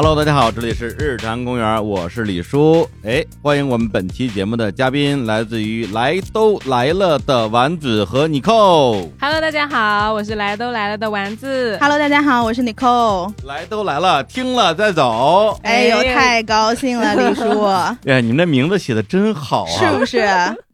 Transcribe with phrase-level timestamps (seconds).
[0.00, 2.88] Hello，大家好，这里是日坛公园，我是李叔。
[3.02, 9.10] 哎，欢迎我们本期节目的嘉宾，来自于来都来了的丸子和你扣。
[9.20, 11.76] Hello，大家好，我是来都来了的丸子。
[11.80, 13.32] Hello，大家好，我是 Nicole。
[13.42, 15.58] 来都来了，听了再走。
[15.64, 17.64] 哎呦，哎太高兴了，李叔，
[18.08, 20.24] 哎，你们这名字写的真好啊，是不是？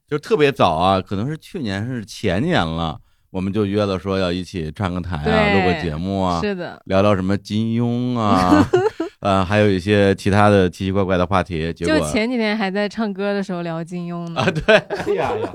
[0.07, 2.99] 就特别早啊，可能是去年是前年了，
[3.31, 8.69] 我们就约了说要一起串个台啊，录个节目啊，是的，聊聊什么金庸啊，
[9.25, 11.73] 呃，还有一些其他的奇奇怪怪的话题。
[11.73, 14.43] 结果就前几天还在唱歌的时候聊金庸呢。
[14.43, 15.53] 啊，对， 哎呀呀，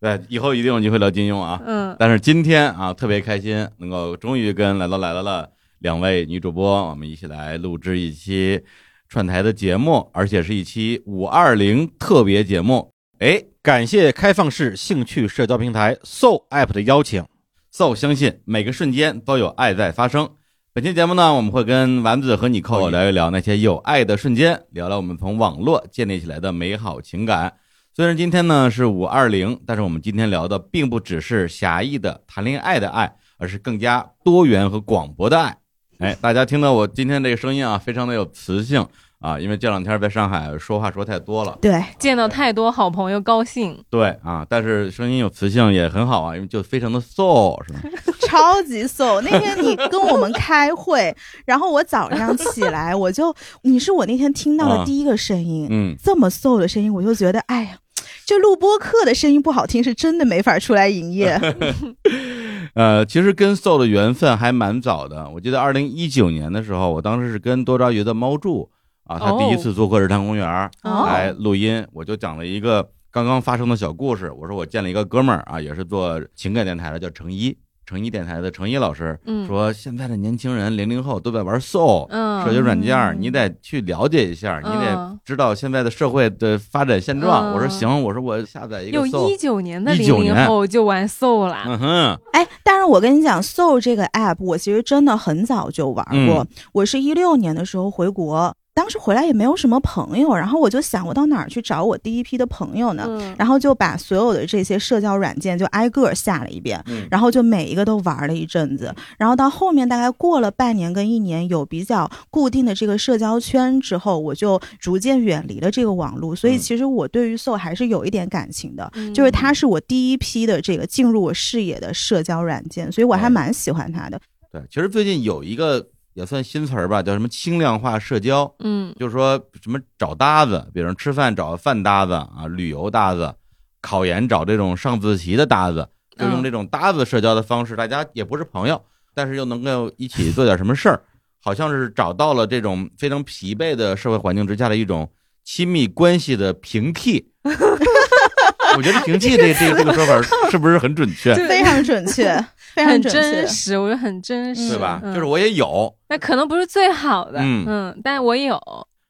[0.00, 1.62] 对，以后一定有机会聊金庸啊。
[1.64, 5.48] 嗯，但是今天啊，特别开心，能够终于跟来都来了了
[5.78, 8.60] 两位女主播，我们一起来录制一期
[9.08, 12.90] 串台的节目，而且是一期五二零特别节目。
[13.20, 17.24] 哎，感谢开放式兴趣社交平台 Soul App 的邀请。
[17.70, 20.28] so 相信每个瞬间都有爱在发生。
[20.76, 27.50] 本期节目呢，我们会跟丸子和你扣聊一聊那些有爱的瞬间，聊聊我们从网络建立起来的美好情感。
[27.94, 35.56] 虽然今天呢是五二零，但是我们今天聊的并不只是狭义的谈恋爱的爱，而是更加多元和广博的爱。
[35.98, 38.86] 哎，大家听到我今天这个声音啊，非常的有磁性
[39.20, 41.56] 啊，因为这两天在上海说话说太多了。
[41.60, 43.82] 对，见到太多好朋友，高兴。
[43.90, 47.80] 对啊，但是声音有磁性也很好啊，因为就非常的 soul 是吗？
[48.28, 49.20] 超级 so。
[49.22, 51.14] 那天你跟我们开会，
[51.46, 57.78] 然后我早上起来，我就你是我那天听到啊的第一个声音，嗯，这么 so 的声音，我就觉得，哎呀。
[58.24, 61.40] 这录播课的声音不好听，是真的没法出来营业。
[62.74, 65.30] 呃，其实跟 Soul 的缘分还蛮早的。
[65.30, 68.68] 我记得二零一九年的时候，我当时是跟多抓鱼的猫柱
[69.06, 70.48] 啊，他第一次做客日坛公园
[70.82, 74.30] 哦来录音，我就讲了一个刚刚发生的小故事。
[74.32, 82.06] 我说我见了一个哥们儿啊，也是做情感电台的，叫程一，程一电台的程一老师，嗯说现在的年轻人零零后都在玩 Soul。
[82.10, 87.52] 嗯社交软件，你得去了解一下，你得嗯知道现在的社会的发展现状。
[87.52, 91.62] 嗯我说行，我说我下载一个有一九年的19零零后就玩 Soul 了。
[91.64, 96.42] 嗯哼，哎，但是我跟你讲，Soul 这个 app，我其实真的很早就玩过。
[96.42, 103.04] 嗯我是一六年的时候回国，当时回来也没有什么朋友，然后我就想，我到哪儿去找我第一批的朋友呢？
[103.08, 107.08] 嗯，然后就把所有的这些社交软件就挨个儿下了一遍，嗯。
[107.10, 116.58] 然后就每一个都玩了一阵子，然后到后面大概过了半年跟一年，有比较固定的这个社交圈之后，我就逐渐远离了这个网络，所以嗯。
[116.58, 119.14] 其实我对于 Soul 还是有一点感情的，嗯。
[119.14, 124.20] 就是它是我第一批的这个进入我视野的社交软件，所以我还哎蛮喜欢它的。
[124.52, 133.34] 对，其实最近有一个也算新词儿吧，叫什么轻量化社交，嗯就是说什么找搭子，比如吃饭找饭搭子啊，旅游搭子，
[133.82, 135.86] 考研找这种上自习的搭子，
[136.18, 138.82] 就用嗯这种搭子社交的方式，大家也不是朋友，
[139.14, 141.02] 但是又能够一起做点什么事儿，
[141.44, 145.06] 好像是找到了这种非常疲惫的社会环境之下的一种
[145.44, 147.30] 亲密关系的平替。
[148.76, 151.34] 我觉得平替这 这个这个说法是不是很准确？
[151.46, 152.36] 非常准确，
[152.74, 153.48] 非常很真。
[153.48, 155.00] 实，我觉得很真实，对吧？
[155.02, 158.60] 嗯就是我也有，那可能不是最好的，嗯嗯，但我有，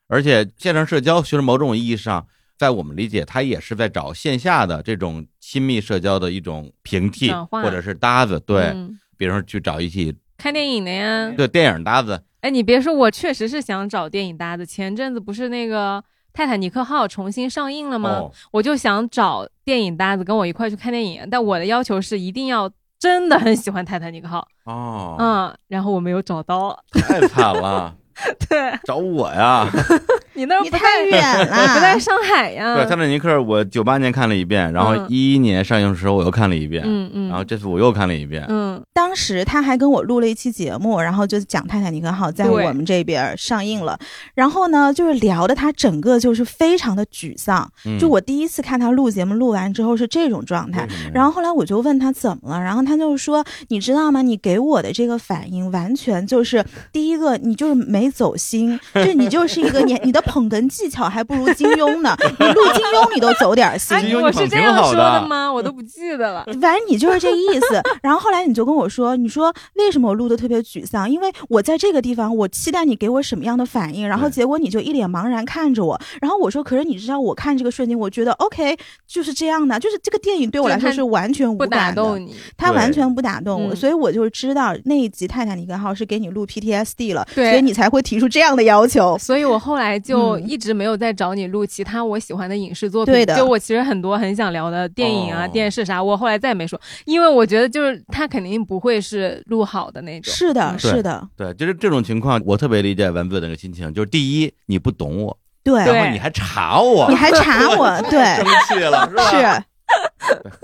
[0.09, 2.27] 而且线上社交其实某种意义上，
[2.57, 8.41] 在我们理解，它也是在找线下的这种亲密社交的一种平替或者是搭子。
[8.41, 11.33] 对，嗯比如说去找一起看电影的呀。
[11.37, 14.65] 对电影搭子，哎，你别说，我确实是想找电影搭子。
[14.65, 15.99] 前阵子不是那个
[16.33, 18.11] 《泰坦尼克号》重新上映了吗？
[18.11, 26.79] 哦，我就想找电影搭子跟我一块去看电影，但我的要求是一定要真的很喜欢《泰坦尼克号》哦，嗯，然后我没有找到。
[26.93, 27.95] 太惨了，
[28.49, 29.69] 对找我呀！
[30.34, 32.75] 你那儿不你太远 了不在，上海呀？
[32.75, 38.44] 对，《泰坦尼克》我九八年看了一遍，然后嗯一一年上映的时候我又看了一遍，嗯嗯，然后这次我又看了一遍。
[38.49, 43.99] 嗯当时他还跟我录了一期节目，然后就讲《泰坦尼克号》在我们这边上映了，
[44.34, 47.71] 然后呢，就是聊的他整个就是非常的沮丧。
[47.84, 54.22] 嗯就我第一次看他录节目，录完之后是这种状态然后后来我就问他怎么了，然后他就说：“你知道吗？
[54.22, 64.17] 你给我的这个反应完全就是第一个，你就是没走心，就你就是一个你你的捧哏技巧还不如金庸呢， 你录金庸你都走点心哎，。
[64.17, 65.53] 我是这样说的的吗？
[65.53, 66.45] 我都不记得了。
[66.61, 67.81] 反正你就是这意思。
[68.03, 71.09] 然后后来你就跟我说，你说为什么我录的特别沮丧？
[71.11, 76.01] 因为我在这个地方，我期待你给我什么样的反应，然后结果你就一脸茫然看着我。
[76.21, 78.77] 然后我说，可是你知道，我看这个瞬间，我觉得 OK，
[79.07, 82.03] 就是这样的，就是这个电影对我来说是完全无打感的。
[82.03, 89.16] 动你，它完全不打动我，嗯所以我就知道那一集《泰坦尼克号》是给你录 PTSD 了，所以你才会提出这样的要求。
[89.19, 93.13] 所以我后来就一直没有再找你录其他我喜欢的影视作品。
[93.13, 100.33] 对的就我其实很多很想聊的电影啊、哦电视啥，我后来再也没说，因为我觉得就是他肯定不会是录好的那种。
[100.33, 103.93] 是的，嗯是的，对，就是这种情况，我特别理解文子的那个心情。
[103.95, 109.31] 就是第一，你不懂我，对，然后你还查我，你还查我， 对，生气了，是吧？
[109.31, 109.63] 是。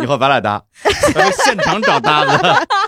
[0.02, 0.60] 以后咱俩搭，
[1.14, 2.42] 咱们现场找搭子。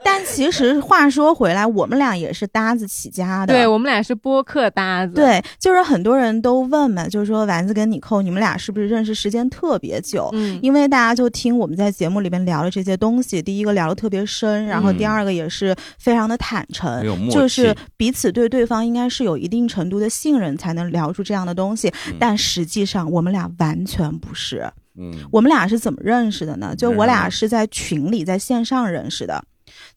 [0.04, 3.52] 但其实话说回来，我们俩也是搭子起家的。
[3.52, 5.14] 对我们俩是播客搭子。
[5.14, 10.28] 对，就是很多人都问嘛，就是说丸子跟你扣，你们俩是不是认识时间特别久？
[10.32, 21.88] 嗯，因为大家就听我们在节目里面聊的这些东西，第一个聊的特别深，然后第二个也是非常的坦诚，就是彼此对对方应该是有一定程度的信任，才能聊出这样的东西。
[22.08, 24.70] 嗯但实际上我们俩完全不是。
[24.98, 26.74] 嗯，我们俩是怎么认识的呢？
[26.76, 29.42] 就我俩是在群里，在线上认识的。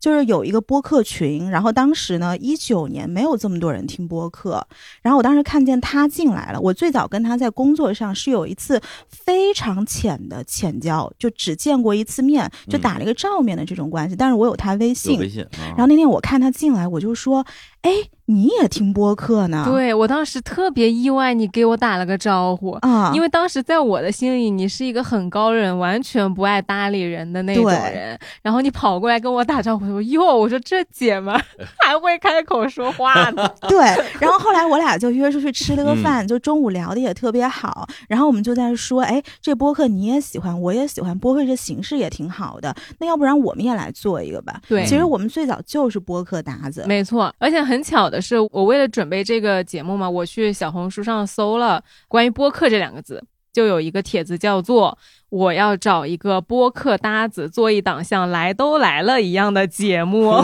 [0.03, 4.67] 就是有一个播客群，然后当时呢，一九年没有这么多人听播客，
[5.01, 6.59] 然后我当时看见他进来了。
[6.59, 14.13] 我最早跟他在工作上是有一次非常浅的浅交，就只见过一次面，就打了一个照面的这种关系。
[14.13, 15.47] 但是我有他微信，微信。
[15.53, 17.45] 然然后那天我看他进来，我就说
[17.83, 17.91] ：“哎，
[18.25, 22.71] 你也听播客呢？”对我当时特别意外，你给我打了个招呼。
[22.81, 31.41] 啊，因为当时在我的心里，你是一个很高冷、完全不爱搭理人的那种对人，然后你跑过来跟我打招呼，我说哟，我说这姐们儿
[31.85, 33.49] 还会开口说话呢。
[33.67, 33.79] 对，
[34.19, 37.87] 然后后来我俩就约出去吃了个嗯饭，就中午聊的也特别好。
[38.07, 42.73] 然后我们就在说，哎，这播客你也喜欢，我也喜欢，播客这形式也挺好的。
[42.99, 44.59] 那要不然我们也来做一个吧？
[44.67, 46.85] 对其实我们最早就是播客搭子。
[46.87, 54.95] 没错，而且很巧的是，我为了准备这个节目嘛，我去小红书上搜了关于播客这两个字，就有一个帖子叫做
[55.29, 60.29] “我要找一个播客搭子，做一档像来都来了一样的节目。”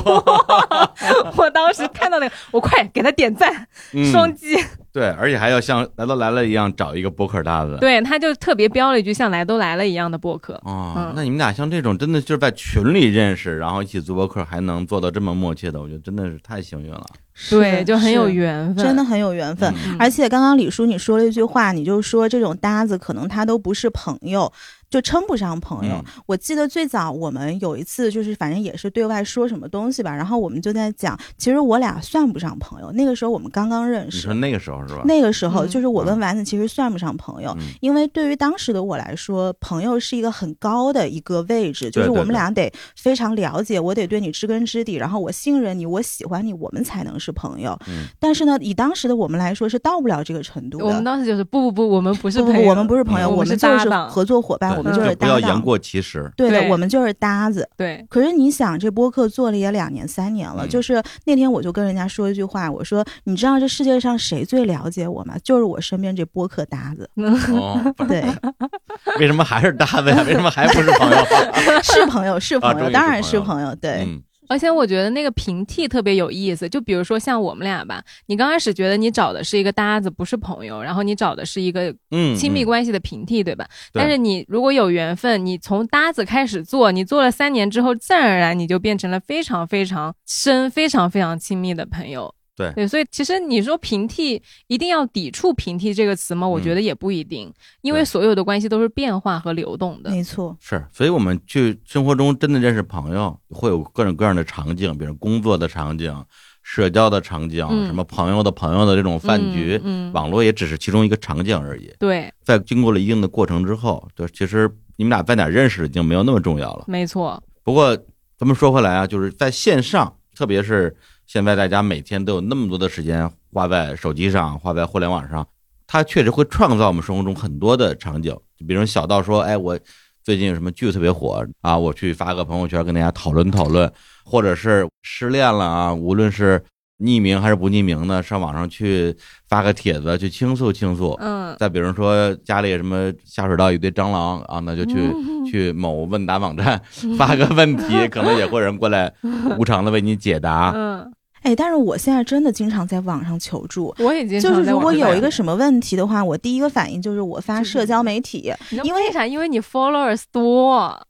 [1.38, 4.58] 我当时看到那个，我快给他点赞，嗯双击。
[4.92, 7.78] 对，而且还要像来都来了一样找一个播客搭子。
[7.80, 10.56] 对，他就特别标了一句像来都来了一样的播客。
[10.66, 17.06] 哦嗯，那你们俩像这种真的就是在群里认识，然后一起做播客，还能做到这么默契的，我觉得真的是太幸运了。
[17.50, 19.74] 对，就很有缘分，真的很有缘分。
[19.86, 19.96] 嗯。
[20.00, 24.52] 而且刚刚李叔你说了一句话，你就说这种搭子可能他都不是朋友，
[24.90, 25.96] 就称不上朋友。
[25.96, 34.34] 嗯我记得最早我们有一次就是反正也是对外说什么东西吧，然后我们就在讲，其实我俩算不上朋友，那个时候我们刚刚认识你说。
[34.34, 35.02] 那个时候是吧？
[35.06, 47.78] 那个时候，嗯就是我跟丸子其实算不上朋友，嗯因为对于当时的我来说，朋友是一个很高的一个位置，就是我们俩得非常了解，我得对你知根知底，然后我信任你，我喜欢你，我们才能是朋友。
[47.88, 50.86] 嗯但是呢，以当时的我们来说，是到不了这个程度的。
[50.86, 55.40] 我们当时就是不不不，我们不是不不不，朋友，我们不是朋友，嗯我我们就是合作伙伴，对我们就是不要。
[55.40, 56.30] 言过其实。
[56.36, 57.68] 对的，我们就是搭子。
[57.78, 65.36] 对，可是你想，这播客做了也两年三年了，嗯就是那天我就跟人家说一句话，我说你知道这世界上谁最了解我吗？
[65.44, 67.10] 就是我身边这播客搭子。
[67.16, 68.24] 哦，对，
[69.20, 70.24] 为什么还是搭子呀？
[70.28, 71.18] 为什么还不是朋友？
[71.82, 73.74] 是朋友，是朋友，当然是朋友。
[73.76, 83.66] 对，嗯而且我觉得那个平替特别有意思，就比如说像我们俩吧，你刚开始觉得你找的是一个搭子，不是朋友，然后你找的是一个嗯，亲密嗯关系的平替，对吧？
[83.94, 92.34] 对但是你如果有缘分，你从搭子开始做，你做了三年之后，自然而然你就变成了非常非常深、非常非常亲密的朋友。
[92.60, 96.46] 对对，所以其实你说平替一定要抵触平替这个词吗？
[96.46, 100.12] 我觉得也不一定，因为所有的关系都是变化和流动的。
[100.12, 100.58] 没错。
[100.60, 106.14] 是，所以我们去生活中真的认识朋友，会有各种各样的场景，比如工作的场景、
[106.62, 111.90] 社交的场景，嗯什么朋友的朋友的这种饭局，嗯，嗯网络也只是其中一个场景而已。
[111.98, 116.84] 对，在经过了一定的过程之后，就其实你们俩在哪认识已经没有那么重要了。
[116.88, 117.96] 没错，不过
[118.38, 120.94] 咱们说回来啊，就是在线上，特别是
[121.30, 125.48] 现在大家每天都有那么多的时间花在手机上，花在互联网上，
[125.86, 128.36] 它确实会创造我们生活中很多的场景。
[128.58, 129.78] 就比如小到说，哎，我
[130.24, 133.94] 最近有什么剧特别火啊，我去发个朋友圈跟大家讨论讨论，
[134.26, 136.60] 或者是失恋了啊，无论是
[136.98, 139.16] 匿名还是不匿名的，上网上去
[139.48, 141.16] 发个帖子去倾诉倾诉。
[141.20, 146.82] 嗯，再比如说家里什么下水道一堆蟑螂啊，那就去嗯 去某问答网站
[147.20, 149.14] 发个问题， 可能也会有人过来
[149.60, 150.72] 无偿的为你解答。
[150.76, 153.94] 嗯，哎，但是我现在真的经常在网上求助。
[154.00, 158.54] 我也经就是如果有一个什么问题的话，我第一个反应就是我发社交媒体。
[158.84, 159.26] 因为为啥？
[159.26, 161.08] 因为你 followers 多，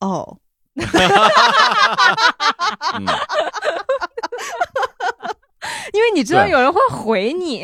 [0.00, 0.38] 哦，
[0.76, 0.84] 嗯，
[5.92, 7.60] 因为你知道对有人会回你。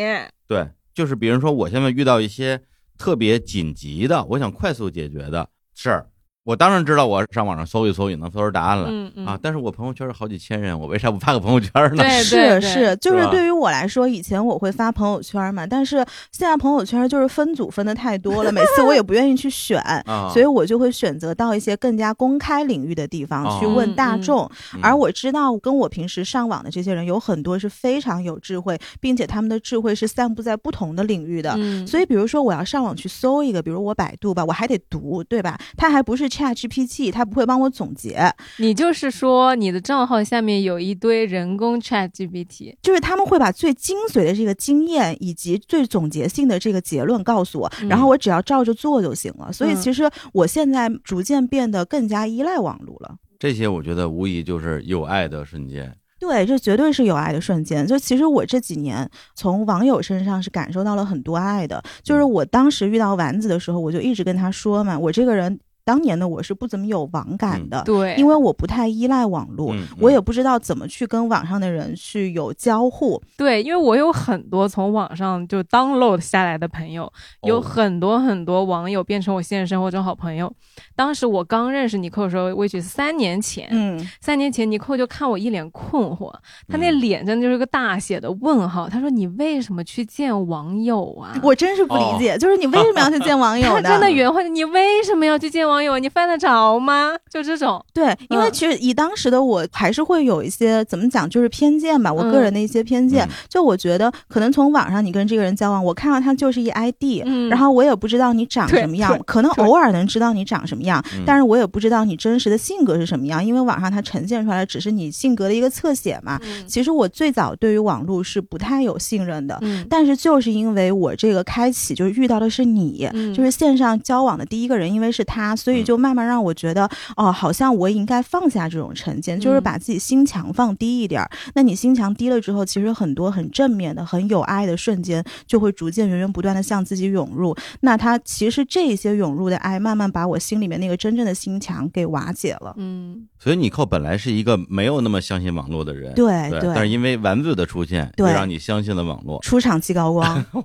[0.46, 2.60] 对，就是比如说我现在遇到一些
[2.98, 6.10] 特别紧急的，我想快速解决的事儿，
[6.44, 9.38] 我当然知道，我上网上搜一搜也能搜出答案来、嗯嗯啊。
[9.40, 12.02] 但是我朋友圈是好几千人，我为啥不发个朋友圈呢？
[12.02, 15.98] 对是是，就是对于我来说，以前我会发朋友圈嘛，但是
[16.32, 24.50] 现在朋友圈就是分组分的太多了，每次我也不愿意去选， 啊，所以我就会选择到一些更加公开领域的地方去哦问大众。
[24.74, 31.54] 嗯而我知道，跟我平时上网的这些人有很多是非常有智慧，并且他们的智慧是散布在不同的领域的。
[31.56, 35.56] 嗯，所以，比如说我要上网去搜一个，比如我百度吧，我还得读，对吧？
[35.76, 49.52] 它还不是 Chat GPT，它不会帮我总结，你就是说你的账号下面有一堆人工 Chat GPT，就是他们会把最精髓的这个经验以及最总结性的这个结论告诉我，嗯然后我只要照着做就行了。
[49.52, 53.16] 所以，嗯其实我现在逐渐变得更加依赖网络了。
[53.38, 55.94] 这些我觉得无疑就是有爱的瞬间。
[56.20, 57.84] 对，这绝对是有爱的瞬间。
[57.84, 61.82] 就其实我这几年从网友身上是感受到了很多爱的。
[62.04, 73.20] 就是我当时遇到丸子的时候，我就一直跟他说嘛，我这个人当年的我是不怎么有网感的，对，因为我不太依赖网络，嗯，我也不知道怎么去跟网上的人去有交互。
[73.36, 77.12] 对，因为我有很多从网上就 download 下来的朋友，
[77.42, 80.52] 有哦很多很多网友变成我现实生活中好朋友。
[80.94, 86.32] 当时我刚认识尼寇的时候，我也许是三年前，嗯，三年前尼寇就看我一脸困惑，
[86.68, 88.88] 他那嗯脸真的就是个大写的问号。
[88.88, 93.82] 他说：“你为什么去见网友啊？”我真是不理解，就是你为什么要去见网友 呢？
[93.82, 95.71] 他真的原话，你为什么要去见网友？
[96.00, 97.12] 你犯得着吗？
[97.30, 98.52] 就这种，对，因为嗯。
[98.52, 103.26] 其实以当时的我，还是会有一些怎么讲，就是偏见吧，我个人的一些偏见。
[103.26, 103.30] 嗯。
[103.48, 107.48] 就我觉得，可能从网上你跟这个人交往，我看到他就是一 ID，、嗯。
[107.48, 116.38] 然后我也不知道你长什么样，可能偶尔能知道你长什么样，嗯但是我也不知道你真实的性格是什么样，因为网上它呈现出来的只是你性格的一个侧写嘛。
[116.42, 116.66] 嗯。
[116.66, 119.86] 其实我最早对于网络是不太有信任的，嗯。
[119.88, 123.32] 但是就是因为我这个开启，就是遇到的是你，嗯。
[123.32, 131.30] 就是线上交往的第一个人，因为是他，所以就慢慢让我觉得，哦，好像我应该放下这种成见，就是把自己心墙放低一点儿。
[131.54, 137.56] 那你心墙低了之后，其实很多很正面的、很有爱的瞬间，就会逐渐源源不断的向自己涌入。
[137.80, 142.74] 那他其实这些涌入的爱，慢慢把我心里面那个真正的心墙给瓦解了。
[142.76, 149.40] 嗯，所以你寇本来是一个没有那么相信网络的人，对对，但是因为丸子的出现，就对让你相信了网络。
[149.42, 150.44] 出场即高光，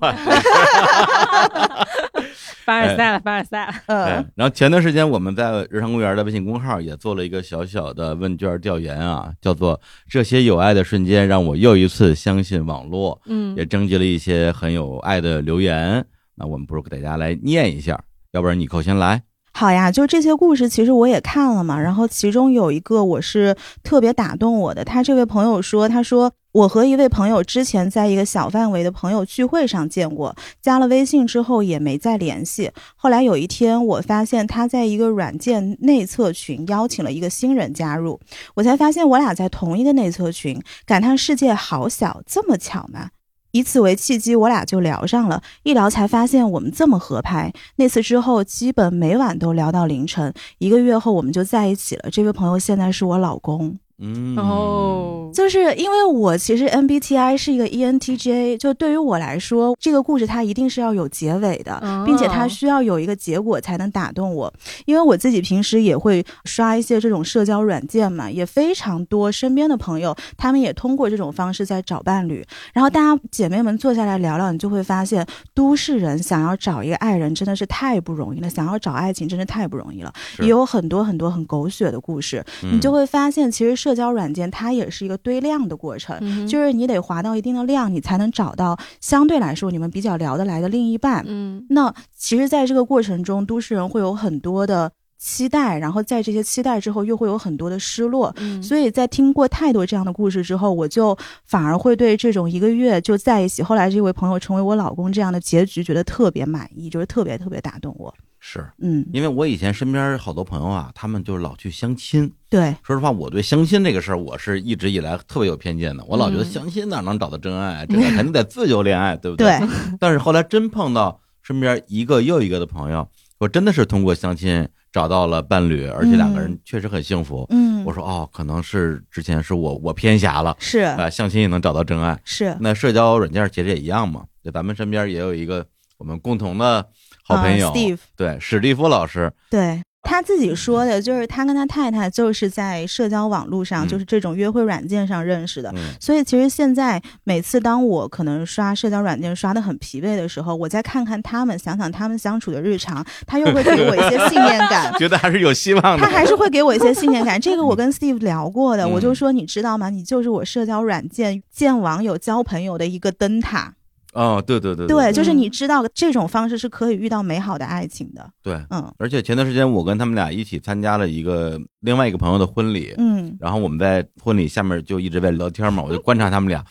[2.64, 3.72] 凡尔赛了，凡尔赛了。
[3.86, 16.04] 对呃，，然后前段时间我们在日常公园的微信公号也做了一个小小的问卷调研啊，叫做“这些有爱的瞬间让我又一次相信网络”，嗯也征集了一些很有爱的留言。
[16.34, 18.00] 那我们不如给大家来念一下，
[18.32, 19.27] 要不然你寇先来。
[19.52, 21.80] 好呀，就这些故事，其实我也看了嘛。
[21.80, 32.70] 然后其中有一个我是特别打动我的，他这位朋友说，他说我和一位朋友之前在一个小范围的朋友聚会上见过，加了微信之后也没再联系。
[32.94, 38.20] 后来有一天，我发现他在一个软件内测群邀请了一个新人加入，
[38.54, 43.08] 我才发现我俩在同一个内测群，感叹世界好小，这么巧吗？
[43.52, 45.42] 以此为契机，我俩就聊上了。
[45.62, 47.52] 一聊才发现我们这么合拍。
[47.76, 50.32] 那次之后，基本每晚都聊到凌晨。
[50.58, 52.10] 一个月后，我们就在一起了。
[52.10, 53.78] 这位朋友现在是我老公。
[54.00, 64.52] 嗯，哦，就是因为我其实 MBTI 是一个 E ENTJ，就对于我来说，这个故事它一定是要有结尾的，哦并且它需要有一个结果才能打动我。
[64.86, 72.44] 因为我自己平时也会刷一些这种社交软件嘛，也非常多身边的朋友，他们也通过这种方式在找伴侣。
[72.72, 80.12] 然后大家姐妹们坐下来聊聊，你就会发现，都市人想要找一个爱人真的是太不容易了，想要找爱情真是太不容易了。
[80.38, 86.18] 也有很多很多很狗血的故事，嗯你就会发现，其实社交软件它也是一个堆量的过程。
[86.20, 91.24] 嗯就是你得滑到一定的量，你才能找到相对来说你们比较聊得来的另一半。
[91.26, 98.34] 嗯那其实，在这个过程中，都市人会有很多的期待，然后在这些期待之后，又会有很多的失落。
[98.38, 108.14] 嗯，所以在听过太多这样的故事之后，我就反而会对这种一个月就在一起，后来这位朋友成为我老公这样的结局，觉得特别满意，就是特别特别打动我。
[108.50, 112.32] 是嗯，因为我以前身边好多朋友啊，他们就是老去相亲。
[112.48, 116.02] 对，说实话，我对相亲这个事儿，我是一直以来特别有偏见的。
[116.08, 117.84] 我老觉得嗯相亲哪能找到真爱？
[117.84, 119.58] 这个肯定得自由恋爱，对不对，
[120.00, 127.46] 但是后来真碰到身边一个又一个的朋友，我真的是通过相亲找到了伴侣，而且两个人确实很幸福。
[127.50, 132.18] 嗯我，说哦，可能是之前是我我偏狭了，是啊、相亲也能找到真爱。
[132.24, 135.66] 是，那社交软件其实也一样嘛，就咱们身边也有一个
[135.98, 136.86] 我们共同的
[137.28, 145.70] 好朋友，啊，Steve，对史蒂夫老师，对他自己说的，就是他跟他太太就是在社交网络上，嗯就是这种约会软件上认识的。
[145.76, 154.90] 嗯所以其实现在每次当我可能刷社交软件刷的很疲惫的时候，我再看看他们，想想他们相处的日常，他又会给我一些信念感。
[154.98, 156.06] 觉得还是有希望的。
[156.06, 159.90] 他还是会给我一些信念感，这个我跟 Steve 聊过的，嗯我就说你知道吗？
[159.90, 163.74] 你就是我社交软件见网友、交朋友的一个灯塔。
[164.18, 168.28] 哦，对对对对，就是嗯你知道这种方式是可以遇到美好的爱情的。
[168.42, 168.54] 对。
[168.70, 176.64] 嗯而且前段时间我跟他们俩一起参加了一个另外一个朋友的婚礼，嗯，然后我们在婚礼下面就一直在聊天嘛，我就观察他们俩，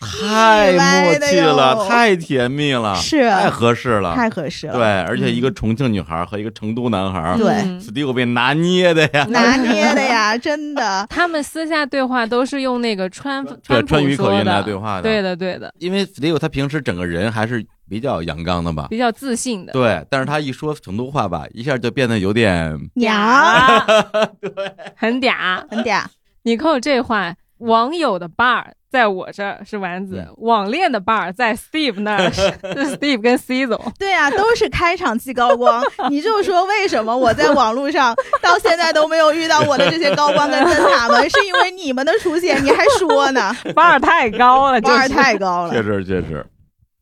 [0.00, 3.28] 太默契了，太甜蜜了，是。
[3.28, 4.74] 太合适了，太合适了。
[4.74, 7.48] 对，而且一个重庆女孩和一个成都男孩，对。
[7.48, 7.80] 嗯。
[7.80, 11.06] 斯蒂夫被拿捏的呀，拿捏的呀， 真的。
[11.10, 19.72] 他们私下对话都是用那个川对川川渝口音来对话的，对，的对的，因为斯蒂夫他平时整个人还是比较阳刚的吧，比较自信的。
[19.72, 23.84] 对，但是他一说成都话吧，一下就变得有点，娘，
[24.40, 24.50] 对，
[24.96, 25.64] 很嗲。
[25.70, 26.04] 很嗲。
[26.42, 32.40] 你扣这话，网友的 bar 在我这儿是丸子，嗯网恋的 bar 在 Steve 那儿是
[32.74, 33.78] 是 Steve 跟 C 总。
[33.98, 35.82] 对啊，都是开场即高光。
[36.08, 43.52] 你就说为什么我在网络上到现在都没有遇到我的这些高光跟灯塔们，是因为你们的出现，你还说呢？
[43.74, 45.70] bar 太高了，就腕儿是太高了。
[45.74, 46.46] 确实确实，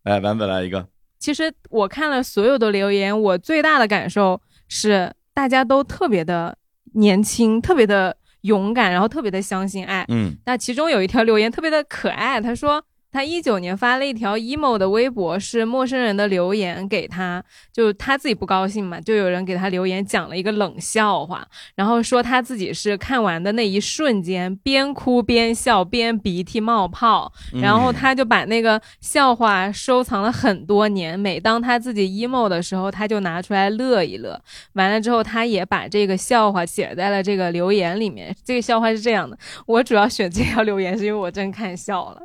[0.04, 0.86] 哎，丸子来一个，
[1.20, 6.56] 其实我看了所有的留言，我最大的感受是大家都特别的
[6.94, 10.04] 年轻，特别的勇敢，然后特别的相信爱。
[10.08, 12.82] 嗯那其中有一条留言特别的可爱，他说
[13.16, 17.42] 他一九年发了一条 emo 的微博，是陌生人的留言给他，
[17.72, 34.38] 就他自己不高兴嘛，就有人给他留言讲了一个冷笑话，然后说他自己是看完的那一瞬间边哭边笑边鼻涕冒泡，嗯然后他就把那个笑话收藏了很多年，每当他自己 emo 的时候，他就拿出来乐一乐。
[34.74, 38.36] 完了之后，他也把这个笑话写在了这个留言里面。
[38.44, 42.20] 这个笑话是这样的，我主要选这条留言是因为我真看笑了。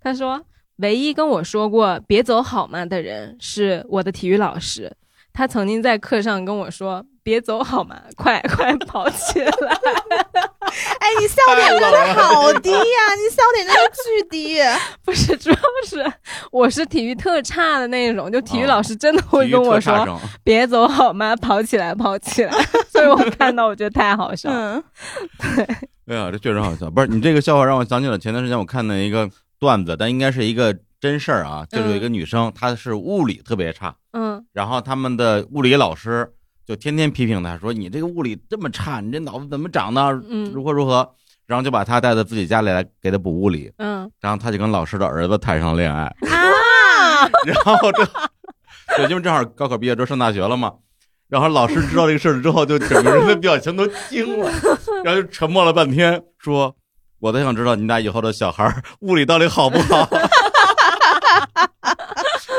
[0.00, 0.42] 他说，
[0.76, 4.92] 唯一跟我说过“别走好吗”的人是我的体育老师，
[5.32, 7.04] 他曾经在课上跟我说。
[7.26, 8.00] 别走好吗？
[8.16, 9.50] 快快跑起来！
[11.00, 14.60] 哎，你笑点真的好低呀、你笑点真的巨低。
[15.04, 16.06] 不是，主要是
[16.52, 20.06] 我是体育特差的那种，就体育哦老师真的会跟我说
[20.44, 21.34] 别走好吗？
[21.34, 22.52] 跑起来，跑起来！
[22.88, 24.76] 所以我看到我觉得太好笑了。
[24.76, 24.84] 嗯，
[26.06, 26.88] 哎呀，这确实好笑。
[26.88, 36.30] 不是你这个笑话让我想起了前段时间我看的一个段子，但应该是一个真事儿啊，就是有一个女生，她是物理特别差，嗯然后他们的物理老师
[36.66, 40.00] 就天天批评她，说你这个物理这么差，你这脑子怎么长的？
[40.28, 41.08] 嗯如何如何？
[41.46, 47.30] 然后就把她带到自己家里来给她补物理，嗯然后她就跟老师的儿子谈上了恋爱，啊！
[47.46, 48.04] 然后这
[48.96, 50.72] 对，因为正好高考毕业之后上大学了嘛。
[51.28, 54.48] 然后老师知道这个事儿之后，就整个人的表情都惊了，
[55.04, 56.76] 然后就沉默了半天，说
[57.20, 60.08] ：“我都想知道你俩以后的小孩儿物理到底好不好。”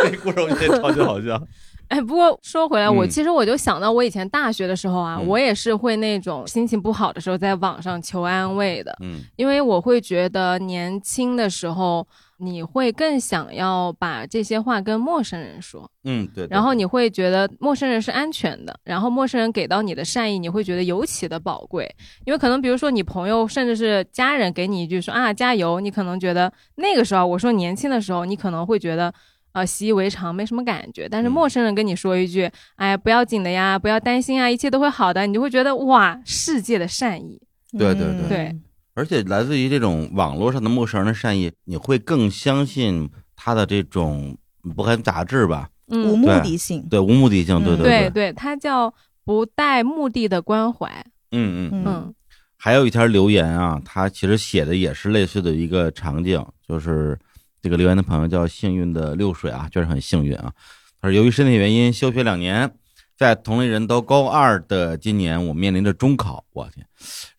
[0.04, 1.42] 这故事我觉得超级好笑。
[1.90, 12.06] 哎，不过说回来，我嗯其实我就想到我以前大学的时候啊，嗯我也是会那种心情不好的时候在网上求安慰的，嗯因为我会觉得年轻的时候
[12.38, 15.90] 你会更想要把这些话跟陌生人说。
[16.04, 16.48] 嗯，对。
[16.48, 21.90] 对然后你会觉得陌生人是安全的，然后陌生人给到你的善意，你会觉得尤其的宝贵，
[22.26, 29.14] 因为可能比如说你朋友甚至是家人给你一句说啊加油，你可能觉得那个时候我说年轻的时候，你可能会觉得。
[29.54, 31.10] 呃，习以为常，没什么感觉。
[31.10, 32.48] 但是嗯陌生人跟你说一句
[32.78, 37.42] ：“哎，不要紧的呀，不要担心啊，一切都会好的。”你就会觉得哇，世界的善意。
[37.76, 38.60] 对对对对
[38.98, 44.36] 而且来自于这种网络上的陌生人的善意，你会更相信他的这种
[44.76, 45.70] 不看杂质吧？
[45.90, 46.82] 嗯，无目的性。
[46.90, 48.92] 对，无目的性，对嗯对对，对，它叫
[49.24, 50.90] 不带目的的关怀。
[51.30, 51.84] 嗯嗯嗯。
[51.86, 52.14] 嗯
[52.60, 57.16] 还有一条留言啊，他其实写的也是类似的一个场景，就是
[57.62, 60.52] 这个留言的朋友叫幸运的六水啊，确实很幸运啊。
[61.00, 62.74] 他说由于身体原因休学两年，
[63.16, 66.84] 在同龄人都高二的今年，我面临着中考，我天，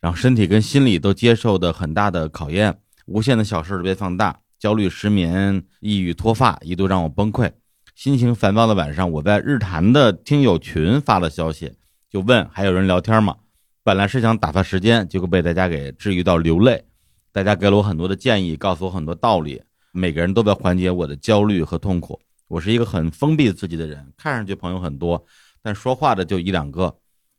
[0.00, 7.50] 然后身体跟心理都接受的很大的考验，无限的小事被放大，焦虑、失眠、抑郁、脱发，一度让我崩溃。
[7.94, 11.72] 心情烦躁的晚上，我在日坛的听友群发了消息，
[12.08, 13.36] 就问还有人聊天吗？
[13.82, 16.84] 本来是想打发时间，结果被大家给治愈到流泪。
[17.32, 22.20] 大家给了我很多的建议，告诉我很多道理，每个人都在缓解我的焦虑和痛苦。
[22.46, 25.24] 我是一个很封闭自己的人，看上去朋友很多，
[25.62, 26.94] 但说话的就一两个。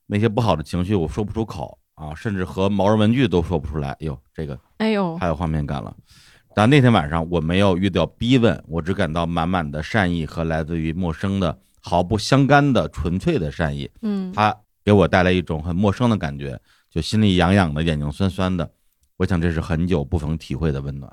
[0.07, 3.93] 那些不好的情绪我说不出口啊，甚至和毛绒文具都说不出来。
[3.99, 5.93] 哟，这个哎呦，太有画面感了。
[6.55, 13.89] 但那天晚上我没有遇到逼问，我只感到满满的善意和来自于陌生的、毫不相干的纯粹的善意。
[14.01, 16.59] 嗯他给我带来一种很陌生的感觉，
[16.89, 18.71] 就心里痒痒的，眼睛酸酸的。
[19.17, 21.11] 我想这是很久不曾体会的温暖。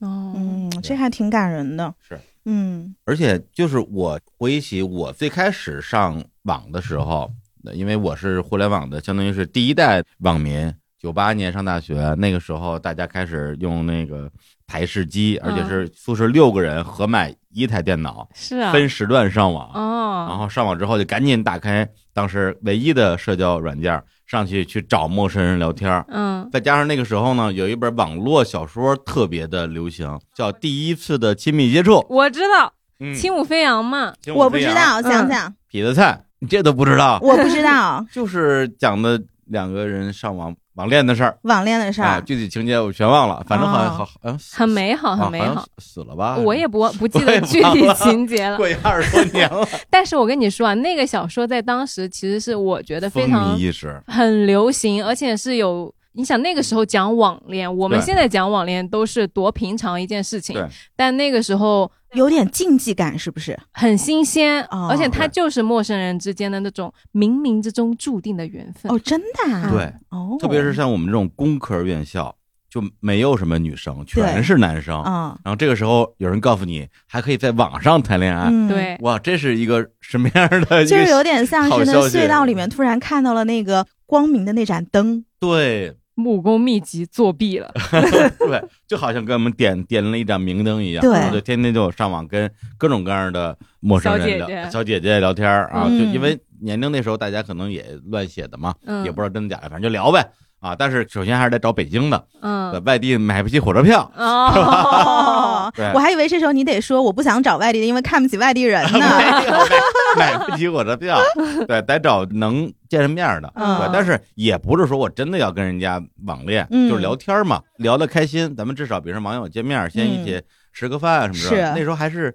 [0.00, 1.94] 哦，嗯，这还挺感人的。
[2.06, 7.32] 是，嗯而且就是我回忆起我最开始上网的时候，
[7.74, 10.72] 因为我是互联网的，相当于是第一代网民。
[10.98, 14.28] 九八年上大学那个时候，大家开始用那个
[14.66, 19.70] 台式机，而且是宿舍六个人合买一台电脑，是啊，分时段上网。
[19.74, 26.04] 哦然哦，后上网之后就赶紧打开当时唯一的社交软件，上去去找陌生人聊天儿。
[26.08, 31.92] 嗯，再加上那个时候呢，有一本网络小说特别的流行，叫《第一次的亲密接触》。
[32.08, 37.18] 我知道嗯，轻舞飞扬嘛，我不知道，想想，痞子菜，你这都不知道？
[37.22, 41.38] 我不知道 就是讲的两个人上网网恋的事儿。
[41.42, 42.20] 网恋的事啊，儿。
[42.22, 45.66] 具体情节我全忘了，反正好像哦好好很美好，啊很美好好。
[45.78, 46.36] 死了吧？
[46.36, 54.00] 我也不不记得具体情节了， 过去二十多年了， 但是我跟你说啊，那个小说在当时其实是我觉得非常一时。
[54.06, 55.92] 很流行，而且是有。
[56.16, 63.58] 你想那个时候讲网恋，我们对现在讲网恋都是多平常一件事情对，但那个时候有点禁忌感，是不是？
[63.72, 68.90] 很新鲜，哦而且它就是陌生人之间的那种冥冥之中注定的缘分。
[68.90, 69.70] 哦，真的、啊？
[69.70, 72.34] 对，哦，特别是像我们这种工科院校，
[72.70, 75.02] 就没有什么女生，全是男生。
[75.02, 80.86] 嗯然后这个时候有人告诉你，还可以在网上谈恋爱，嗯，，对，哇，这是一个什么样的 一个？
[80.86, 85.24] 就是有点像是那消息隧道里面突然看到了那个光明的那盏灯。
[85.38, 87.72] 对木工秘籍作弊了。
[88.40, 91.12] 对，就好像给我们点点了一盏明灯一样，对。
[91.12, 94.70] 然后就天天就上网跟各种各样的陌生人聊小姐姐。
[94.70, 95.98] 小姐姐聊天儿啊，嗯。
[95.98, 100.26] 就因为年龄那时候大家可能也乱写的嘛，嗯，也不知道真的假的，反正就聊呗。
[100.58, 100.74] 啊。
[100.74, 102.84] 但是首先还是得找北京的，在嗯。
[102.84, 104.50] 外地买不起火车票，哦，
[105.74, 105.90] 对。
[105.92, 108.98] 我还以为这时候你得说我不想找外地的，因为看不起外地人呢。
[110.16, 111.18] 买买不起火车票，
[111.66, 113.52] 对，得找能见上面的。
[113.56, 113.78] 嗯。
[113.78, 116.88] 对，但是也不是说我真的要跟人家网恋，嗯。
[116.88, 120.40] 就是聊天嘛，聊得开心，咱们至少比如说网友见面，先一起
[120.72, 121.56] 吃个饭什么的。
[121.56, 121.72] 是。
[121.74, 122.34] 那时候还是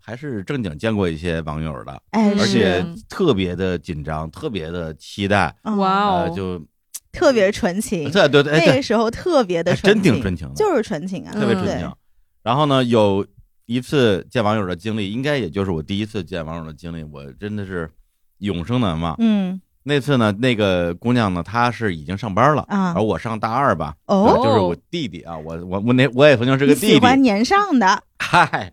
[0.00, 2.40] 还是正经见过一些网友的，哎，嗯。
[2.40, 5.76] 而且特别的紧张，特别的期待，嗯。
[5.76, 6.24] 哇哦。
[6.28, 6.60] 呃，就
[7.12, 11.90] 特别纯情，对对对，那个时候特别的还真纯情，挺纯情的，就是纯情啊，特别纯情。
[12.46, 13.26] 然后呢，有
[13.64, 17.90] 一次见网友的经历，应该也就是我第一次见网友的经历，我真的是
[18.38, 19.16] 永生难忘。
[19.18, 28.72] 嗯那次呢，那个姑娘呢，她是已经上班了，啊而我上大二吧，哦呃就是我弟弟啊，我我我那我也曾经是个你弟弟，喜欢年上的，嗨，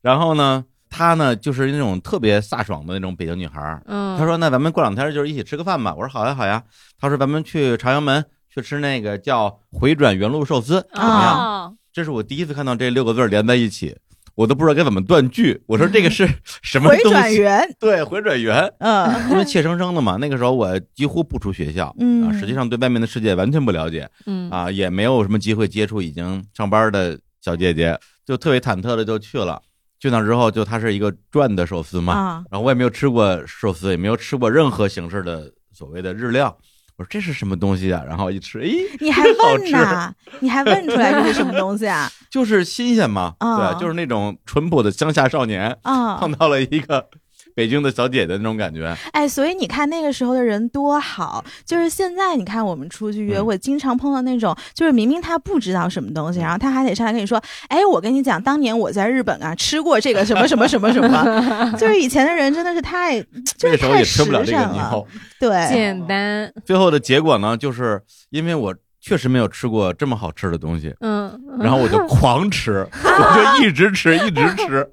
[0.00, 3.82] 然后呢，她呢就是那种特别飒爽的那种北京女孩儿。
[3.84, 6.62] 嗯，她说：“那咱们过两天就是一起吃个饭吧。”我说：“好呀，好呀。”
[6.98, 13.96] 她说：“咱们去朝阳门去吃那个叫回转原路寿司，怎么样？”哦，这是我第一次看到这六个字连在一起，
[14.34, 15.60] 我都不知道该怎么断句。
[15.66, 16.28] 我说这个是
[16.62, 17.18] 什么回东西？
[17.18, 20.16] 转圆，对，回转圆，嗯因为怯生生的嘛。
[20.16, 29.60] 那个时候我几乎不出学校，嗯啊，实际上对外面的世界完全不了解嗯啊，也没有什么机会接触已经上班的小姐姐，就特别忐忑的就去了。
[29.98, 36.56] 去那之后，就它是一个转的寿司嘛，啊，然后我也没有吃过寿司，也没有吃过任何形式的所谓的日料。
[37.00, 38.04] 我说这是什么东西啊？
[38.06, 38.68] 然后一吃，哎，
[39.00, 40.14] 你还问呢？
[40.40, 42.12] 你还问出来这是什么东西啊？
[42.28, 47.08] 就是新鲜嘛，啊对，就是那种淳朴的乡下少年啊碰，到了一个
[47.54, 48.96] 北京的小姐姐那种感觉。
[49.12, 53.46] 哎，所以你看那个时候的人多好，就是现在你看我们出去约嗯。
[53.46, 56.42] 会，经常碰到那种，就是明明他不知道什么东西，嗯。
[56.42, 63.20] 然后他还得上来跟你说，哎，我跟你讲，当年我在日本啊吃过这个什么什么什么什么， 就是以前的人真的是太，
[63.56, 65.06] 就是那时候太也吃不了这个时尚了，
[65.38, 74.86] 对， 简单，最后的结果呢，就是因为我确实没有吃过这么好吃的东西，嗯，然后我就 狂吃，我就一直吃，一直吃，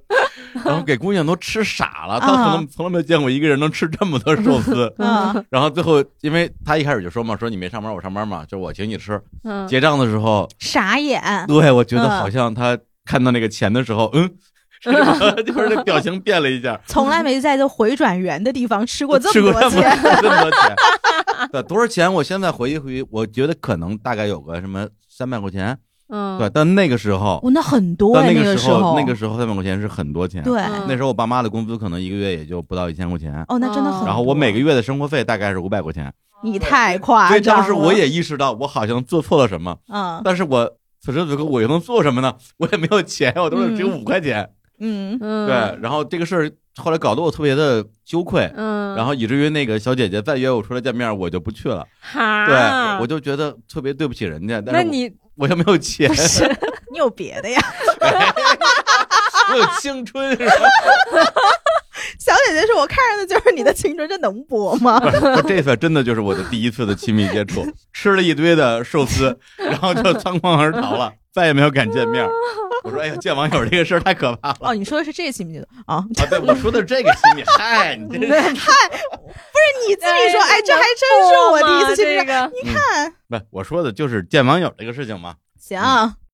[0.66, 2.20] 然后给姑娘都吃傻了。
[2.20, 4.94] 她可能从来没有见过一个人能吃这么多寿司。
[5.00, 9.22] 嗯然后最后，因为她一开始就说嘛，说你没上班，我上班嘛，就我请你吃。
[9.44, 14.30] 嗯，结账的时候，傻眼，对我觉得嗯好像她看到那个钱的时候，嗯？
[14.84, 14.92] 就
[15.54, 16.80] 是那表情变了一下。
[16.86, 19.82] 从来没在这回转圆的地方吃过这么么多钱，
[20.22, 20.76] 这么多钱，
[21.52, 22.14] 对，多少钱？
[22.14, 25.76] 我现在回忆回忆，我觉得可能大概有个什么三百块钱，
[26.10, 30.86] 嗯，对，但那个时候，哦，那很多那个时个候，那个时候三百块钱是很多钱，对，嗯。
[30.88, 34.06] 那时候我爸妈的工资可能一个月也就不到一千块钱，哦，那真的很。
[34.06, 40.22] 然后我每个月的生活费大概是五百块钱，你太夸所以张了，当时我也意识到我好像做错了什么，嗯。
[40.24, 42.34] 但是我此时此刻我又能做什么呢？
[42.58, 45.18] 我也没有钱，我都是只有五块钱，嗯。
[45.20, 48.50] 嗯，对，然后这个事儿后来搞得我特别的羞愧。
[48.56, 51.86] 嗯，然后以至于那个小姐姐再约我出来见面，我就不去了。
[52.00, 56.44] 哈，对，我就觉得特别对不起人家，但是我那你我又没有钱不，是
[56.92, 57.62] 你有别的呀？
[59.52, 60.54] 我有青春，是吧？
[62.20, 65.02] 小姐姐说：“我看上的就是你的青春，这能播吗
[65.48, 72.32] 这次真的就是我的第一次的亲密接触，吃了一堆的寿司，然后就仓皇而逃了，再也没有敢见面儿。
[72.84, 74.58] 我说：“哎呀，见网友这个事儿太可怕？”了。
[74.62, 75.98] 哦，你说的是这个亲密的啊？
[75.98, 77.44] 啊，对，我说的是这个亲密。
[77.46, 78.32] 嗨，你这 是
[79.88, 82.16] 你自己说，哎，这还真是我第一次亲密。
[82.64, 83.40] 你看，不？
[83.52, 85.36] 我说的就是见网友这个事情嘛。
[85.60, 85.80] 行。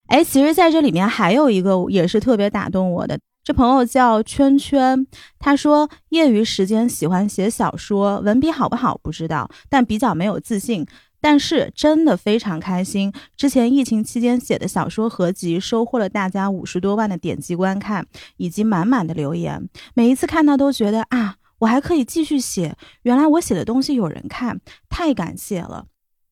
[0.08, 5.06] 哎，其实在这里面还有一个也是特别打动我的，这朋友叫圈圈，
[5.38, 10.88] 他说业余时间喜欢写小说，文笔好不好不知道，但比较没有自信。
[11.24, 18.06] 但是真的非常开心，之前疫情期间写的小说合集收获了大家五十多万的点击观看，
[18.36, 19.70] 以及满满的留言。
[19.94, 24.60] 每一次看到都觉得啊，我还可以继续写，原来我写的东西有人看，
[24.90, 25.86] 太感谢了。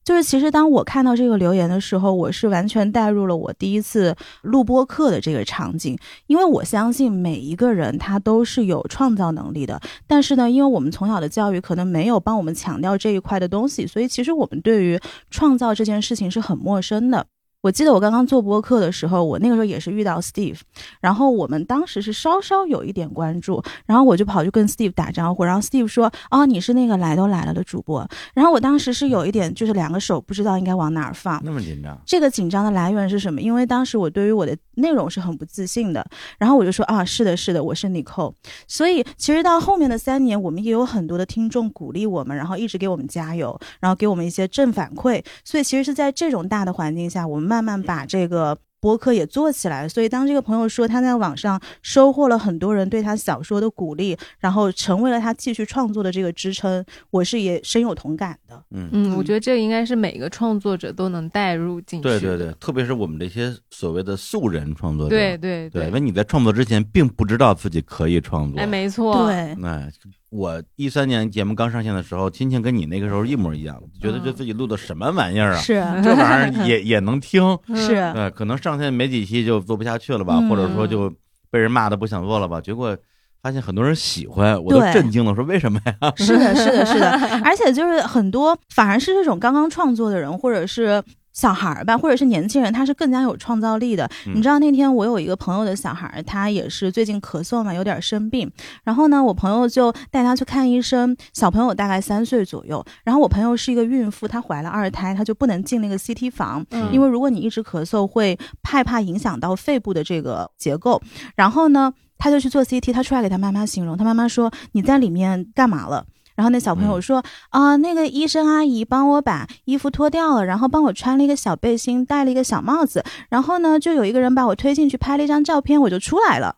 [0.03, 17.27] 就是其实当我看到这个留言的时候，我是完全带入了我第一次录播课的这个场景，因为我相信每一个人他都是有创造能力的，但是呢，因为我们从小的教育可能没有帮我们强调这一块的东西，所以其实我们对于创造这件事情是很陌生的。
[17.61, 20.59] 我记得我刚刚做播客的时候，我那个时候也是遇到 Steve，
[20.99, 31.39] 然后我们当时是稍稍有一点关注，然后我就跑去跟 Steve 打招呼，然后 Steve 说：“哦，你是那个来都来了的主播。”然后我当时是有一点就是两个手不知道应该往哪儿放。
[31.43, 33.39] 那么紧张，这个紧张的来源是什么？
[33.39, 36.03] 因为当时我对于我的内容是很不自信的，
[36.39, 38.33] 然后我就说啊，是的，是的，我是 Nicole。
[38.67, 45.23] 所以其实到后面的三年，我们也有很多的听众鼓励我们，然后一直给我们加油，然后给我们一些正反馈。
[45.43, 48.57] 所以其实是在这种大的环境下，我们慢慢把这个。
[48.81, 58.59] 博客也做起来，所以当这个朋友说他在网上收获了很多人对他小说的鼓励，然后成为了他继续创作的这个支撑，我是也深有同感的。
[58.71, 62.09] 嗯嗯，我觉得这应该是每个创作者都能带入进去。
[62.09, 68.59] 对对对，特别是我们这些所谓的素人创作者，对对对，因为你在创作之前并不知道自己可以创作。
[68.59, 69.91] 哎，没错，对，哎，
[70.31, 75.57] 我一三年节目刚上线的时候，心情跟你那个时候一模一样，觉得这自己录的什么玩意儿啊？
[75.59, 77.43] 是 这玩意儿 也也能听，
[77.75, 81.13] 是，呃，可能上线没几期就做不下去了吧，嗯或者说就
[81.51, 82.97] 被人骂的不想做了吧，结果
[83.41, 86.13] 发现很多人喜欢，我都震惊了，说为什么呀？
[86.15, 87.09] 是的，是的，是的，
[87.43, 91.03] 而且就是很多反而是这种刚刚创作的人，或者是。
[91.33, 94.09] 小孩儿吧，或者是年轻人，他是更加有创造力的。
[94.27, 98.51] 嗯你知道那天我有一个朋友的小孩儿，他也是最近咳嗽嘛，有点生病。
[98.83, 101.15] 然后呢，我朋友就带他去看医生。
[101.33, 102.83] 小朋友大概三岁左右。
[103.03, 111.01] 然后我朋友是一个孕妇，她怀了二胎，她就不能进那个 CT 房，嗯因为如果你一直咳嗽，会害怕影响到肺部的这个结构。
[111.35, 116.05] 然后呢，他就去做 CT，他出来给他妈妈形容，他妈妈说你在里面干嘛了？
[116.41, 126.55] 然后那小朋友说啊、那个医生阿姨帮我把衣服脱掉了，然后帮我穿了一个小背心，戴了一个小帽子，然后呢，就有一个人把我推进去拍了一张照片，我就出来了。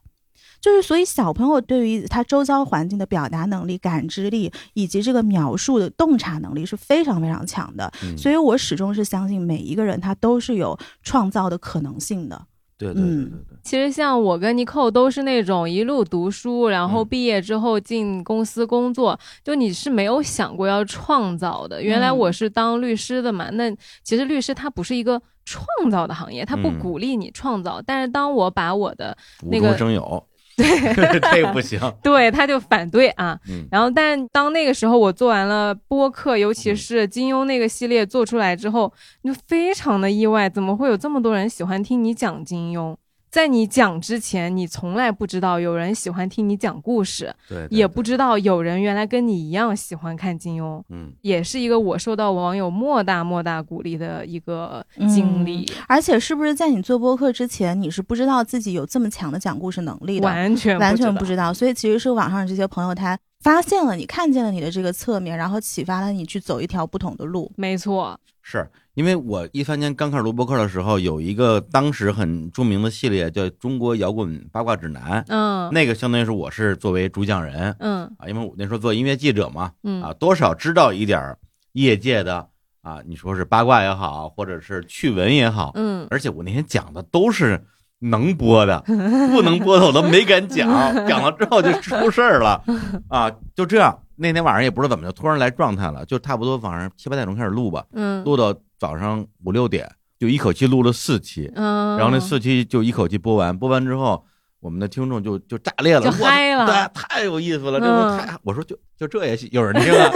[0.61, 7.91] 就是所以小朋友对于他周遭环境的表达能力、感知力以及这个描述的洞察能力是非常非常强的。
[8.05, 12.41] 嗯所以我始终是相信每一个人他都是有创造的可能性的。
[12.83, 13.29] 对对对嗯。
[13.29, 17.07] 对对，其实像我跟尼寇都是那种一路读书，然后嗯。
[17.07, 21.81] 毕业之后进公司工作，就你是没有想过要创造的。
[21.81, 22.17] 原来嗯。
[22.17, 26.79] 我是当律师的嘛，那其实律师他不是一个创造的行业，他不嗯。
[26.79, 27.81] 鼓励你创造。
[27.85, 29.15] 但是当我把我的
[29.49, 30.27] 那个中生有，
[31.31, 31.79] 这个不行。
[32.01, 38.91] 对他就反对啊，嗯然后但当那个时候我做完了播客，尤其是金庸那个系列做出来之后，
[39.23, 42.95] 你就非常的意外，怎么会有这么多人喜欢听你讲金庸？
[43.33, 60.27] 在你讲之前，你从来不知道有人喜欢听你讲故事，对，对也不知道有人原来跟你一样喜欢看金庸，嗯，也是一个我受到网友莫大莫大鼓励的一个经历，而且是不是在你做播客之前，你是不知道自己有这么强的讲故事能力的？
[60.27, 67.51] 完全完全不知道，所以其实是网上这些朋友他发现了你，看见了你的这个侧面，然后启发了你去走一条不同的路。
[67.55, 75.71] 没错，是因为我一三年刚开始录播客的时候，有一个当时很著名的系列叫《中国摇滚八卦指南》，嗯。
[75.73, 78.03] 那个相当于是我是作为主讲人嗯。
[78.19, 80.03] 啊，因为我那时候做音乐记者嘛，嗯。
[80.03, 81.35] 啊，多少知道一点
[81.71, 82.47] 业界的
[82.83, 86.05] 啊，你说是八卦也好，或者是趣闻也好，嗯。
[86.11, 87.65] 而且我那天讲的都是
[87.97, 88.79] 能播的，
[89.33, 90.69] 不能播的我都没敢讲，
[91.07, 92.61] 讲了之后就出事儿了。
[93.09, 93.31] 啊！
[93.55, 104.25] 就这样，那天晚上也不知道怎么就突然来状态了，就差不多晚上七八点钟开始录吧，嗯录到早上五六点，就一口气录了四期，嗯，然后那四期就一口气播完，播完之后。
[104.59, 108.39] 我们的听众就就炸裂了，就嗨了对，太有意思了，这嗯不太……
[108.43, 110.09] 我说就就这也有人听了，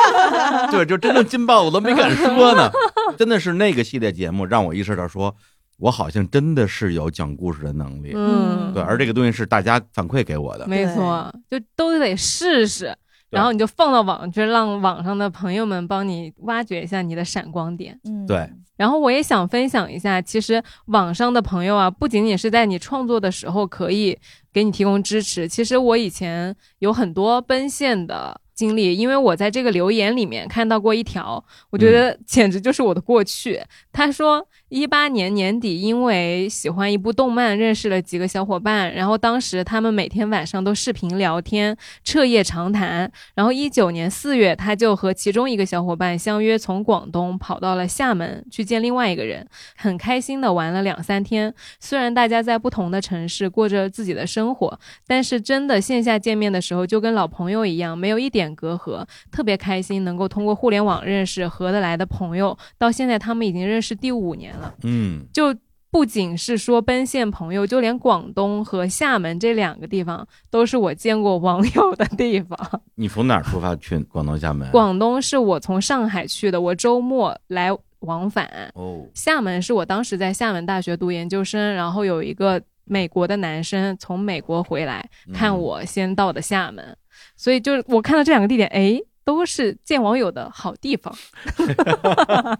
[0.72, 2.70] 对，就真正劲爆我都没敢说呢。
[3.18, 5.36] 真的是那个系列节目让我意识到说，
[5.78, 8.12] 我好像真的是有讲故事的能力。
[8.14, 10.66] 嗯，对，而这个东西是大家反馈给我的。
[10.66, 12.96] 没错，就都得试试，
[13.32, 17.98] 然后你就放到网上去，让网上的朋友们帮你挖掘一下你的闪光点。
[18.04, 24.16] 嗯，对，然后我也想分享一下，其实网上的朋友啊，不仅仅是在你创作的时候可以
[24.52, 33.60] 给你提供支持，其实我以前有很多奔现的经历，因为我在这个留言里面看到过一条，我觉得简直就是我的过去。
[33.92, 43.10] 他说，一八年年底，因为喜欢一部动漫，认识了几个小伙伴，然后当时他们每天晚上都视频聊天，彻夜长谈。
[43.34, 49.44] 然后一九年四月，他就和其中一个小伙伴相约从广东跑到了厦门去见另外一个人，
[49.76, 51.52] 很开心的玩了两三天。
[51.80, 62.56] 虽然大家在不同的城市过着自己的生活，但是真的线下见面的时候，就跟老朋友一样，没有一点隔阂，特别开心，能够通过互联网认识合得来的朋友。
[62.78, 64.74] 到现在，他们已经认识第五年了。
[64.82, 65.54] 嗯，就
[65.90, 72.58] 不仅是说奔现朋友，就连广东和厦门这两个地方都是我见过网友的地方。
[72.96, 74.70] 你从哪儿出发去广东、厦门？
[74.70, 77.68] 广东是我从上海去的，我周末来
[78.00, 78.72] 往返。
[78.74, 86.96] 哦，厦门是我当时在厦门大学读研究生，然后有一个美国的男生从美国回来看嗯我先到的厦门，
[87.36, 91.14] 所以就是我看到这两个地点，哎，都是见网友的好地方。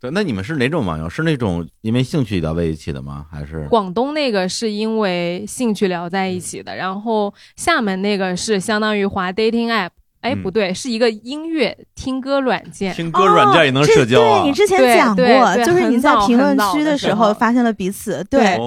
[0.00, 1.08] 对，那你们是哪种网友？
[1.08, 3.26] 是那种因为兴趣聊在一起的吗？
[3.30, 9.90] 还是广东那个是因为兴趣聊在一起的，然后厦门那个是相当于滑 dating app，
[10.22, 12.94] 哎，嗯不对，是一个音乐听歌软件。
[12.94, 14.48] 听歌软件也能社交啊对？
[14.48, 18.24] 你之前对讲过对，就是你在评论区的时候候发现了彼此。
[18.30, 18.58] 对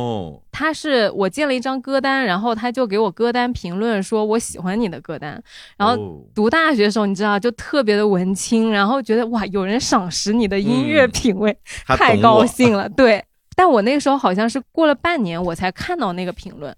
[0.52, 5.42] 他是我建了一张歌单，然后他就给我歌单评论说我喜欢你的歌单，
[5.78, 12.88] 然后哦读大学的时候，你知道就特别的文青，然后觉得哇，有人赏识你的音乐嗯品味，他太高兴了。
[12.88, 13.22] 对，
[13.56, 16.74] 但我那个时候好像是过了半年我才看到那个评论，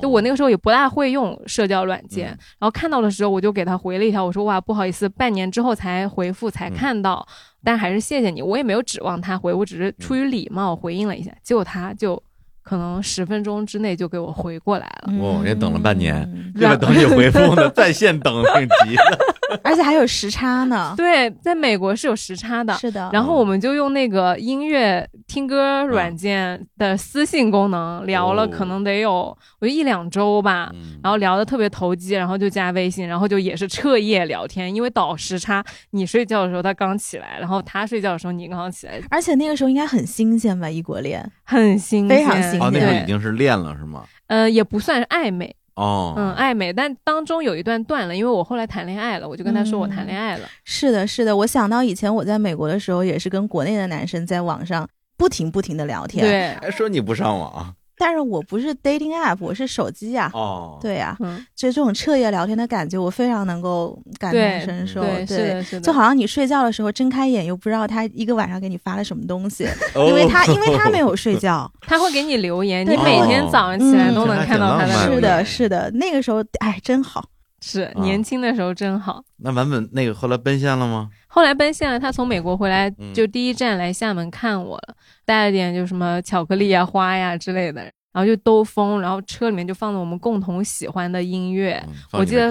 [0.00, 2.38] 就我那个时候也不大会用社交软件，嗯。
[2.60, 6.74] 然后看到的时候我就给他回了一条，我说哇，不好意思，半年之后才回复才嗯。
[6.74, 7.26] 看到，
[7.62, 12.22] 但还是谢谢你，我也没有指望他回，我只是出于礼貌回应了一下，结果他就
[12.62, 15.12] 可能十分钟之内就给我回过来了。
[15.20, 19.18] 哦也等了半年嗯这个等你回复呢，在线等挺急的。
[19.62, 20.94] 而且还有时差呢。
[20.96, 29.12] 对，在美国是有时差的，是的，然后我们就用那个音乐听歌软件的私信功能聊了，哦可能得有
[29.60, 30.70] 我觉得一两周吧。
[30.72, 41.28] 嗯然后聊得特别投机，然后就加微信，然后就也是彻夜聊天，因为倒时差，你睡觉的时候他刚起来，然后他睡觉的时候你刚起来，而且那个时候应该很新鲜吧，异国恋。
[41.44, 44.04] 很新鲜，非常新哦，那时候已，经是恋了是吗？
[44.28, 65.00] 呃，也不算是暧昧，哦，嗯，暧昧，但当中有一段断了，因为我后来谈恋爱了，我就跟他说我谈恋爱了，是的，是的，我想到以前我在美国的时候，也是跟国内的男生在网上不停不停的聊天。，对，还说你不上网但是我不是 dating app，我是手机呀、哦，对呀、嗯，就这种彻夜聊天的感觉，我非常能够感同身受。
[65.02, 71.70] 对，是的，是的，就好像你睡觉的时候睁开眼，又不知道他一个晚上给你发了什么东西，哦因为他因为他没有睡觉。
[71.86, 77.24] 他会给你留言，你每天早上起来嗯都能看到他这还挺浪漫是的，是的，那个时候哎真好。
[77.62, 79.24] 是啊年轻的时候真好。
[79.38, 81.08] 那版本那个后来奔现了吗？
[81.28, 84.94] 后来奔现了，他从美国回来嗯，就第一站来厦门看我了，
[85.24, 87.80] 带了点就什么巧克力啊、花呀之类的，
[88.12, 92.50] 然后就兜风，然后车里面就放了我们共同喜欢的音乐，嗯我记得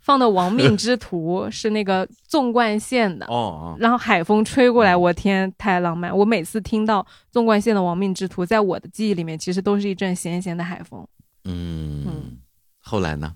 [0.00, 3.24] 放的《亡命之徒》 是那个纵贯线的。
[3.26, 6.16] 哦哦，然后海风吹过来，嗯我天，太浪漫！
[6.16, 11.06] 我每次听到纵贯线的《亡命之徒》，在我的记忆里面，其实都是一阵咸咸的海风。
[11.44, 12.38] 嗯嗯，
[12.80, 13.32] 后来呢？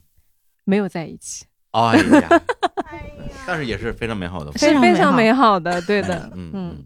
[0.71, 2.43] 没有在一起，哎呀，
[3.45, 4.95] 但是也是非常美好的，非常美好。
[4.95, 6.51] 非常美好的，对的，嗯。
[6.55, 6.85] 嗯，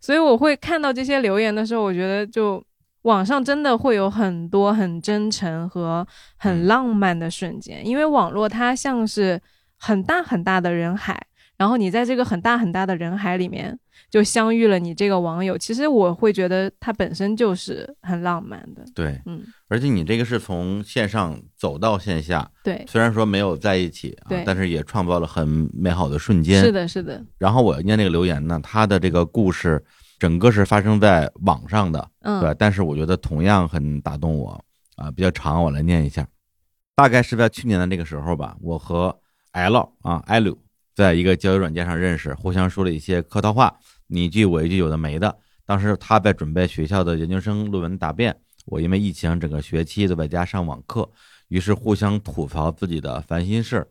[0.00, 2.64] 所以我会看到这些留言的时候，我觉得就
[3.02, 9.40] 网上真的会有很多很真诚和很浪漫的瞬间，因为网络它像是
[9.76, 11.20] 很大很大的人海，
[11.56, 13.76] 然后你在这个很大很大的人海里面
[14.16, 26.64] 就相遇了你这个网友，其实我会觉得它本身就是很浪漫的，对，嗯，而且你这个是从线上走到线下，对，虽然说没有在一起啊对，但是也创造了很美好的瞬间。
[26.64, 29.84] 是的，是的，然后我念那个留言呢，他的这个故事
[30.18, 34.58] 整个是发生在网上的，嗯，对，但是我觉得同样很打动我
[34.96, 36.26] 啊，比较长，我来念一下。
[36.94, 39.14] 大概是在去年的那个时候吧，我和
[39.52, 40.56] L 啊 L
[40.94, 43.76] 在一个交友软件上认识，互相说了一些客套话，
[44.06, 45.36] 你一句我一句，有的没的。
[45.64, 51.10] 当时他在准备学校的研究生论文答辩，我因为疫情整个学期都在家上网课，
[51.48, 53.88] 于是互相吐槽自己的烦心事儿。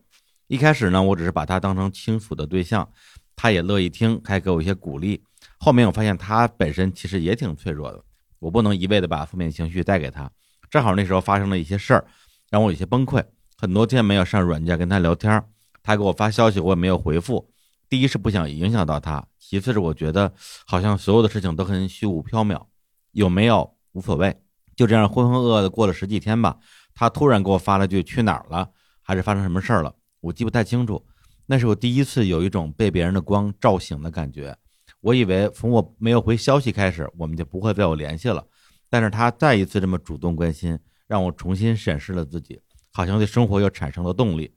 [0.48, 2.88] 一开始呢，我只是把他当成倾诉的对象，
[3.36, 5.22] 他也乐意听，还给我一些鼓励。
[5.58, 8.04] 后面我发现他本身其实也挺脆弱的，
[8.40, 10.32] 我不能一味的把负面情绪带给他。
[10.70, 12.06] 正好那时候发生了一些事儿，
[12.50, 13.24] 让我有些崩溃，
[13.58, 15.44] 很多天没有上软件跟他聊天，
[15.84, 17.50] 他给我发消息我也没有回复。
[17.90, 20.34] 第一是不想影响到他，其次是我觉得
[20.66, 22.66] 好像所有的事情都很虚无缥缈，
[23.12, 24.36] 有没有无所谓。
[24.76, 26.58] 就这样浑浑噩噩的过了十几天吧，
[26.96, 28.72] 他突然给我发了句去哪儿了，
[29.04, 31.06] 还是发生什么事儿了，我记不太清楚。
[31.46, 34.58] 那是我第一次有一种被别人的光照醒的感觉。
[35.00, 38.44] 我以为从我没有回消息开始，我们就不会再有联系了。
[38.90, 42.60] 但是他再一次这么主动关心，让我重新审视了自己，
[42.92, 44.52] 好像对生活又产生了动力。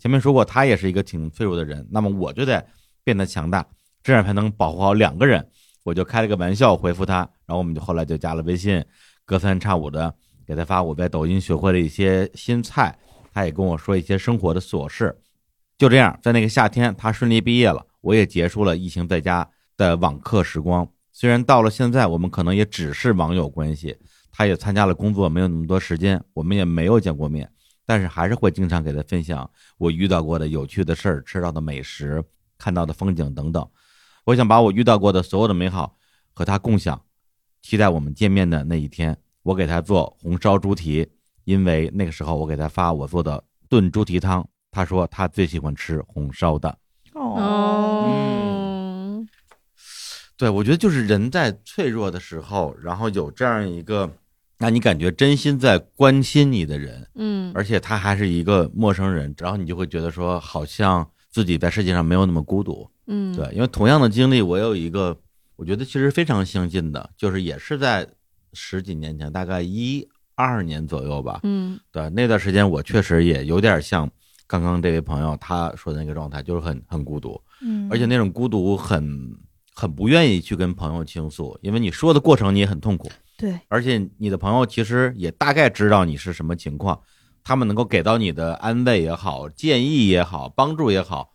[0.00, 2.66] 前面说过，他也是一个挺脆弱的人，那么我就得
[3.04, 3.64] 变得强大，
[4.02, 5.46] 这样才能保护好两个人。
[5.84, 8.84] 我就开了个玩笑回复他，然后我们就后来就加了微信，
[9.24, 10.14] 隔三差五的
[10.46, 12.96] 给他发我在抖音学会的一些新菜，
[13.32, 15.16] 他也跟我说一些生活的琐事。
[15.76, 20.88] 就这样，在那个夏天，他顺利毕业了，我也结束了疫情在家的网课时光。
[21.10, 23.96] 虽然到了现在，我们可能也只是网友关系，
[24.30, 27.50] 他也参加了工作，没有那么多时间，我们也没有见过面，
[27.84, 32.22] 但是还是会经常给他分享我遇到过的有趣的事儿、吃到的美食、
[32.56, 33.68] 看到的风景等等。
[34.24, 35.96] 我想把我遇到过的所有的美好
[36.32, 37.02] 和他共享，
[37.60, 39.16] 期待我们见面的那一天。
[39.42, 41.08] 我给他做红烧猪蹄，
[41.44, 44.46] 因为那个时候我给他发我做的炖猪蹄汤。
[44.70, 46.78] 他说他最喜欢吃红烧的。
[47.14, 49.28] 哦，嗯
[50.36, 54.10] 对，我觉得就是人在脆弱的时候，然后有这样一个
[54.58, 62.88] 让你感觉真心在关心你的人，嗯而且他还是一个陌生人，然后你就会觉得说，好像自己在世界上没有那么孤独。
[63.08, 65.18] 嗯，对，因为同样的经历，我有一个，
[65.56, 68.06] 我觉得其实非常相近的，就是也是在
[68.52, 70.06] 十几年前，大概一
[70.36, 71.40] 二年左右吧。
[71.42, 74.08] 嗯对，那段时间我确实也有点像
[74.46, 79.34] 刚刚这位朋友他说的那个状态，就是很很孤独，嗯，而且那种孤独很
[79.74, 87.00] 很不愿意去跟朋友倾诉，因为你说的过程你也很痛苦，对，而且你的朋友其实也大概知道你是什么情况，
[87.44, 91.30] 他们能够给到你的安慰也好、建议也好、帮助也好，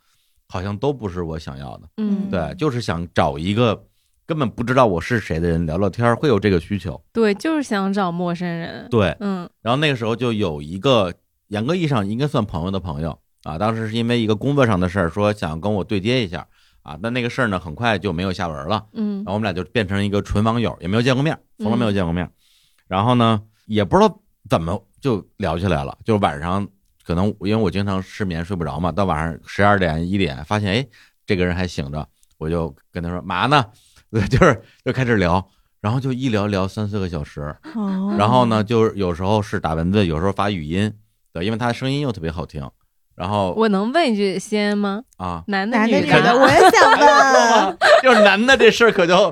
[0.47, 1.89] 好像都不是我想要的。
[1.97, 3.85] 嗯，对，就是想找一个
[4.25, 7.01] 根本不知道我是谁的人聊聊天，会有这个需求。
[7.11, 8.87] 对，就是想找陌生人。
[8.89, 11.13] 对，嗯然后那个时候就有一个
[11.47, 16.47] 严格意义上应该算朋友的朋友啊，当时是因为一个工作上的事儿，说想跟我对接一下
[16.83, 18.85] 啊，但那个事儿呢很快就没有下文了。
[18.93, 22.29] 嗯然后我们俩就变成一个纯网友，也没有见过面，从来没有见过面。
[22.87, 26.67] 然后呢，也不知道怎么就聊起来了，就晚上
[27.05, 30.87] 可能因为我经常失眠睡不着嘛，到晚上十二点一点，发现哎
[31.25, 33.65] 这个人还醒着，我就跟他说嘛呢，
[34.11, 35.47] 对，就是就开始聊，
[35.81, 37.55] 然后就一聊聊三四个小时。
[37.75, 40.93] 哦，然后呢，就是有时候是打文字，有时候发语音，
[41.33, 42.69] 对，因为他的声音又特别好听。
[43.15, 45.01] 然后我能问一句先吗？
[45.17, 47.77] 啊，男的男的女女的，我也想问。
[48.03, 49.31] 就是男的这事儿可就，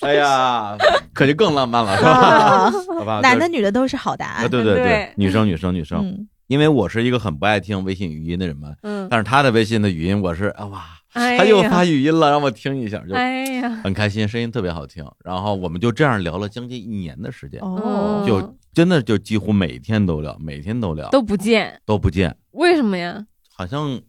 [0.06, 0.76] 哎呀，
[1.12, 2.10] 可就更浪漫了，是吧？
[2.10, 4.50] 啊好吧，男的女的都是好答啊，案。
[4.50, 15.04] 对对对女生女生女生，嗯，因为我是一个很不爱听微信语音的人嘛，嗯，但是他的微信的语音我是啊哇，哎呀，他又发语音了，让我听一下，就哎呀，很开心，声音特别好听。
[15.24, 22.34] 然后我们就这样聊了将近一年的时间，哦，就真的就几乎每天都聊，每天都聊，都不见，都不见。
[22.52, 23.26] 为什么呀？
[23.54, 24.00] 好像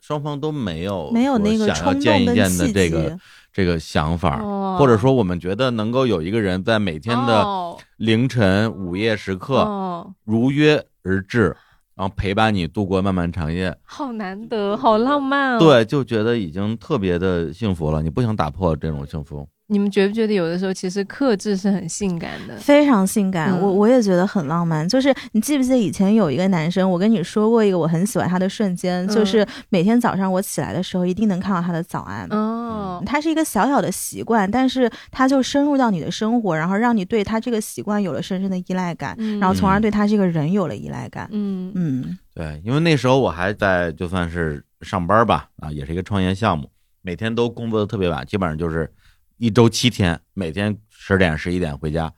[0.00, 3.16] 双方都没有没有那个想要冲动跟见一见的契这个机。
[3.54, 11.56] 这个想法，哦或者说我们觉得能够有一个人在每天的哦凌晨、午夜时刻哦，如约而至，
[11.94, 18.02] 然后陪伴你度过漫漫长夜，好难得，好浪漫啊。，对，就觉得已经特别的幸福了。
[18.02, 22.56] 你不想打破这种幸福，你们觉不觉得有的时候其实克制是很性感的？
[22.58, 24.88] 非常性感，嗯我我也觉得很浪漫。
[24.88, 32.24] 就是你记不记得以前有一个男生，我跟你说过一个我很喜欢他的瞬间，嗯就是每天早上我起来的时候，一定能看到他的早安。
[32.30, 41.28] 哦，他是一个小小的习惯，但是他就深入到你的生活，然后让你对他这个习惯有了深深的依赖感，嗯然后从而对他这个人有了依赖感。
[41.32, 46.68] 嗯嗯对，因为那时候我还在就算是上班吧，啊，也是一个创业项目，
[47.02, 48.90] 每天都工作的特别晚，基本上就是
[49.36, 52.12] 一周七天，每天十点十一点回家，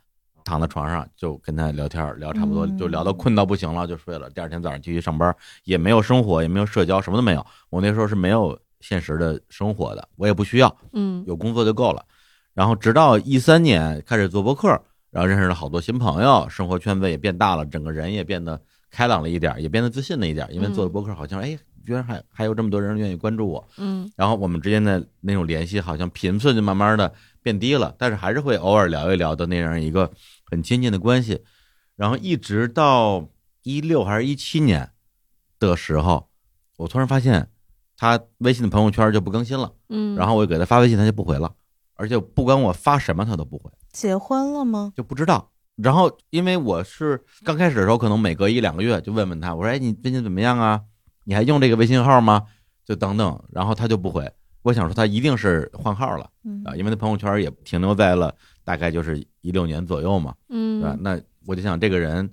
[0.44, 7.44] 躺在床上就跟他聊天，聊差不多嗯就聊到困到不行了就睡了，第二天早上继续上班，也没有生活，也没有社交，什么都没有。
[7.70, 12.04] 我那时候是没有现实的生活的，我也不需要，嗯有工作就够了。
[12.52, 14.68] 然后直到一三年开始做博客，
[15.10, 18.60] 然后认识了好多新朋友，生活圈子也变大了，整个人也变得
[18.90, 20.46] 开朗了一点，也变得自信了一点。
[20.50, 23.66] 因为做的博客，好像哎，居然还还有这么多人愿意关注我。
[23.78, 27.10] 嗯然后我们之间的那种联系，好像频次就慢慢的
[27.40, 30.10] 变低了，但是还是会偶尔聊一聊的那样一个
[30.50, 31.42] 很亲近的关系。
[31.94, 33.26] 然后一直到
[33.62, 34.90] 一六还是一七年
[35.58, 36.28] 的时候，
[36.76, 37.48] 我突然发现
[37.96, 39.72] 他微信的朋友圈就不更新了。
[39.88, 41.54] 嗯，然后我给他发微信，他就不回了，
[41.94, 43.70] 而且不管我发什么他都不回。
[43.92, 44.92] 结婚了吗？
[44.94, 45.50] 就不知道。
[45.76, 50.82] 然后因为我是刚开始的时候，可能每隔一两个月就问问他，我说：“哎，你最近怎么样啊？
[51.26, 52.44] 你还用这个微信号吗？”
[52.86, 54.32] 就等等，然后他就不回。
[54.62, 60.94] 我想说他一定是换号了嗯啊，因为他朋友圈也停留在了大概就是一六年左右嘛，对吧？
[60.94, 62.28] 嗯，那我就想这个人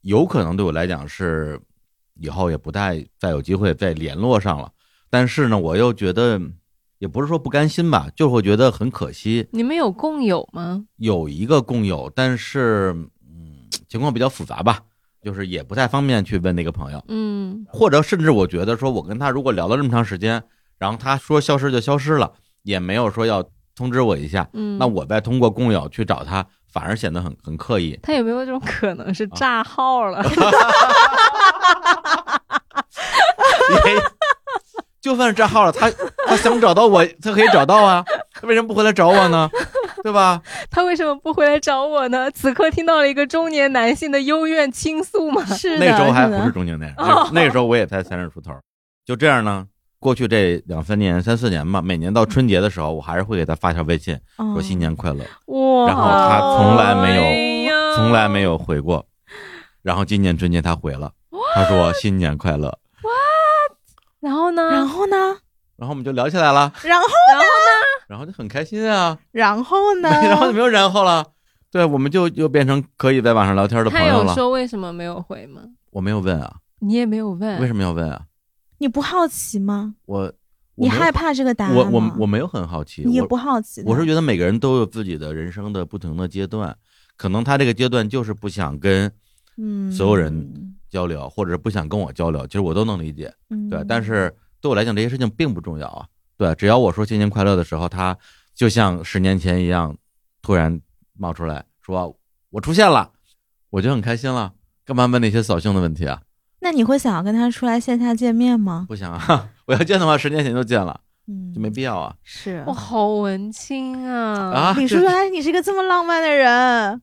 [0.00, 1.60] 有可能对我来讲是
[2.14, 4.70] 以后也不太再有机会再联络上了，
[5.08, 6.40] 但是呢，我又觉得
[6.98, 9.46] 也不是说不甘心吧，就会觉得很可惜。
[9.52, 10.84] 你们有共有吗？
[10.96, 14.82] 有一个共有，但是嗯，情况比较复杂吧，
[15.22, 20.42] 就是也不太方便去问那个朋友，嗯或者甚至我觉得说我跟他如果聊了这么长时间，
[20.78, 23.44] 然后他说消失就消失了，也没有说要
[23.76, 27.98] 通知我一下，嗯，那我再通过共友去找他，反而显得很很刻意。
[28.02, 30.22] 他有没有这种可能啊是炸号了？
[35.00, 35.90] 就算是炸号了，他
[36.26, 39.48] 他想找到我，他可以找到啊，他为什么不回来找我呢？
[40.04, 40.40] 对吧？
[40.70, 42.30] 他为什么不回来找我呢？
[42.30, 45.44] 此刻听到了一个中年男性的幽怨倾诉吗？
[45.44, 48.52] 是的，那时候还不是中年男人，那那个时候我也才三十出头。
[49.04, 49.66] 就这样呢，
[49.98, 55.86] 过去这两三年、三四年吧，每年到春节的时候，我还是会给他发条微信嗯说新年快乐，哇！
[55.86, 59.04] 然后他从来没有哎从来没有回过。
[59.82, 61.10] 然后今年春节他回了，
[61.54, 63.10] 他说新年快乐，哇
[64.20, 64.70] 然后呢？
[64.70, 65.16] 然后呢？
[65.76, 67.44] 然后我们就聊起来了，然后然后
[68.08, 70.08] 然后就很开心啊，然后呢？
[70.08, 71.24] 然后就没有然后了。
[71.70, 74.34] 对，我们就又变成可以在网上聊天的朋他有友了。
[74.34, 75.60] 说为什么没有回吗？
[75.90, 78.22] 我没有问啊，你也没有问，为什么要问啊？
[78.78, 79.94] 你不好奇吗？
[80.06, 80.32] 我
[80.76, 82.12] 你害怕这个答案我吗？
[82.16, 83.90] 我我没有很好奇，也不好奇的。
[83.90, 86.74] 我是觉得每个人都有自己的人生的不同的阶段，
[87.16, 89.12] 可能他这个阶段就是不想跟
[89.58, 93.84] 嗯，所有人交流，或者是不想跟我交流，其实我都能理解，嗯，对。
[93.86, 96.06] 但是对我来讲，这些事情并不重要啊，
[96.38, 96.54] 对。
[96.54, 98.16] 只要我说新年快乐的时候，他
[98.54, 99.94] 就像十年前一样，
[100.40, 100.80] 突然
[101.18, 102.16] 冒出来说
[102.48, 103.10] 我出现了，
[103.68, 104.54] 我就很开心了。
[104.86, 106.22] 干嘛问那些扫兴的问题啊？
[106.60, 108.86] 那你会想要跟他出来线下见面吗？
[108.88, 109.50] 不想啊！
[109.66, 114.50] 我要见的话，十年前就见了，嗯，就没必要啊是哇，好文青啊！
[114.50, 114.74] 啊！
[114.74, 117.00] 这李叔，原来你是个这么浪漫的人。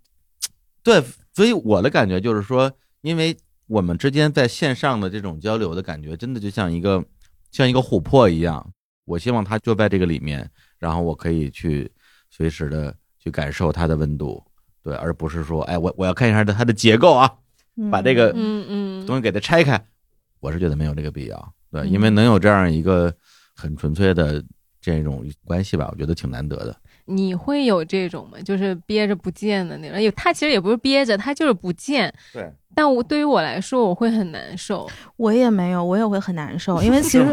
[0.83, 2.71] 对，所以我的感觉就是说，
[3.01, 7.05] 因为我们之间在线上的这种交流的感觉，真的就像一个
[7.51, 8.71] 像一个琥珀一样。
[9.05, 11.89] 我希望它就在这个里面，然后我可以去
[12.29, 14.43] 随时的去感受它的温度，
[14.83, 17.31] 对，而不是说，哎，我我要看一下它的结构啊，
[17.91, 19.81] 把这个嗯嗯，东西给它拆开。
[20.41, 23.11] 我是觉得没有这个必要，对，嗯因为能有这样一个
[23.55, 24.43] 很纯粹的
[24.79, 26.75] 这种关系吧，我觉得挺难得的。
[27.05, 28.39] 你会有这种吗？
[28.41, 30.01] 就是憋着不见的那种。
[30.01, 32.13] 有他其实也不是憋着，他就是不见。
[32.33, 34.87] 对，但我对于我来说，我会很难受。
[35.17, 37.25] 我也没有，我也会很难受，因为其实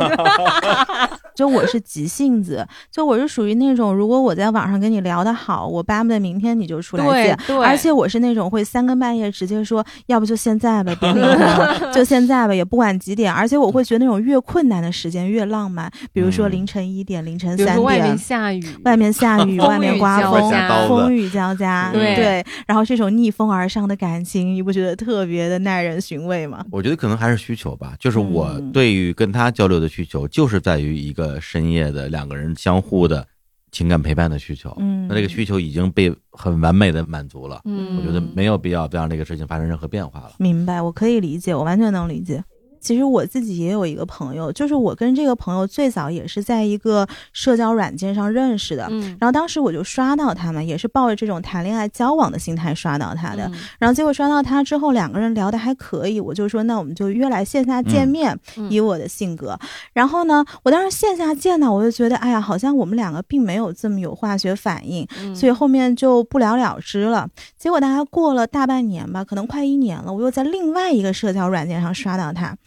[1.35, 18.19] 就我是急性子，就我是属于那种，如果我在网上跟你聊的好，我巴不得明天你就出来见，对，而且我是那种会三更半夜直接说，要不就现在吧，别那个， 就现在吧，也不管几点，而且我会觉得那种越困难的时间越浪漫，比如说嗯凌晨一点、凌晨三点外面点。
[18.19, 20.53] 下雨，外面下雨， 外面刮风
[20.89, 26.65] 风雨交加，对对，然后这种逆风而上的感情，你不觉得特别的耐人寻味吗？
[26.71, 33.27] 我觉得可能还是需求吧，就是我嗯对于跟他交流的需求，就是在于一个深夜的两个人相互的
[33.71, 34.75] 情感陪伴的需求。
[34.79, 40.33] 嗯，那这个需求已经被很完美的满足了，嗯，我觉得没有必要再让这个事情发生任何变化了。
[40.39, 42.43] 明白，我可以理解，我完全能理解。
[42.83, 48.89] 其实我自己也有一个朋友，就是我跟这个朋友最早也是在一个社交软件上认识的。
[48.91, 53.47] 嗯，然后当时我就刷到他嘛，也是抱着这种谈恋爱交往的心态刷到他的。
[53.47, 58.37] 嗯然后结果刷到他之后，两个人聊得还可以，我就说那我们就约来线下见面。
[58.57, 59.59] 嗯以我的性格，
[59.93, 67.29] 然后呢，我当时线下见呢，我就觉得哎呀，好像我们两个并没有这么有化学反应，嗯所以后面就不了了之了。
[67.59, 72.57] 结果大概过了大半年吧，可能快一年了，我又在另外一个社交软件上刷到他。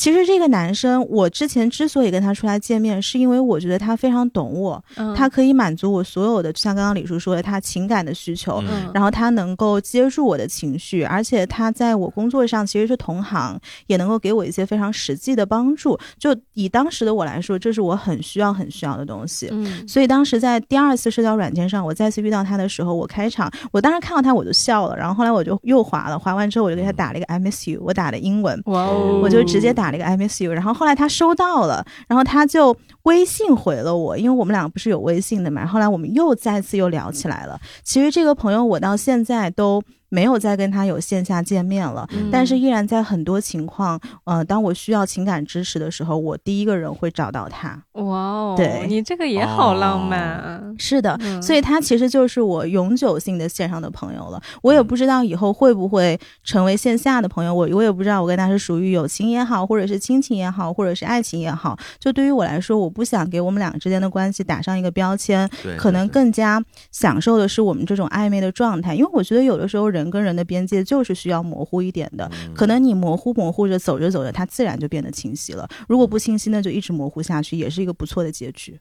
[0.00, 8.62] 其实这个男生，我之前之所以跟他出来见面，是因为我觉得他非常懂我，嗯他可以满足我所有的，就像刚刚李叔说的，他情感的需求。
[8.66, 15.98] 嗯然后他能够接住我的情绪，而且他在我工作上其实是同行，也能够给我一些非常实际的帮助。
[16.18, 19.48] 就以当时的我来说，这是我很需要、很需要的东西。
[19.50, 28.58] 嗯所以当时在第二次社交软件上，我再次遇到他的时候，我开场，我当时看到他我就笑了，然后后来我就又滑了，滑完之后我就给他打了一个 I miss you，我打的英文。
[28.64, 37.60] 哇哦，我就直接打那个 I miss you，然后后来他收到了，然后他就微信回了我，因为我们两个不是有微信的嘛，后来我们又再次又聊起来了。
[37.82, 47.82] 其实这个朋友我到现在都没有再跟他有线下见面了，嗯但是依然在很多情况，呃，当我需要情感支持的时候，我第一个人会找到他。
[47.92, 50.60] 哇哦，对你这个也好浪漫啊。
[50.76, 54.42] 是的，嗯所以他其实就是我永久性的线上的朋友了。
[54.62, 61.78] 我也不知道以后会不会成为线下的朋友，我我也不知道我跟他是属于友情也好，或者是亲情也好，或者是爱情也好。
[61.98, 68.94] 就对于我来说，我不想给我们两个之间的关系打上一个标签，对，可能更加享受的是我们这种暧昧的状态。
[68.94, 75.68] 因为我觉得有的时候人跟人的边界就是需要模糊一点的，嗯可能你模糊模糊着走着走着，它自然就变得清晰了。
[75.88, 78.78] 如果不清晰，那就一直模糊下去，也是一个不错的结局。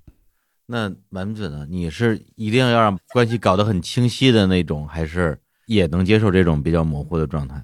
[0.68, 1.66] 那满子呢？
[1.68, 7.60] 你是一定要让关系搞得很清晰的那种，还是也能接受这种比较模糊的状态？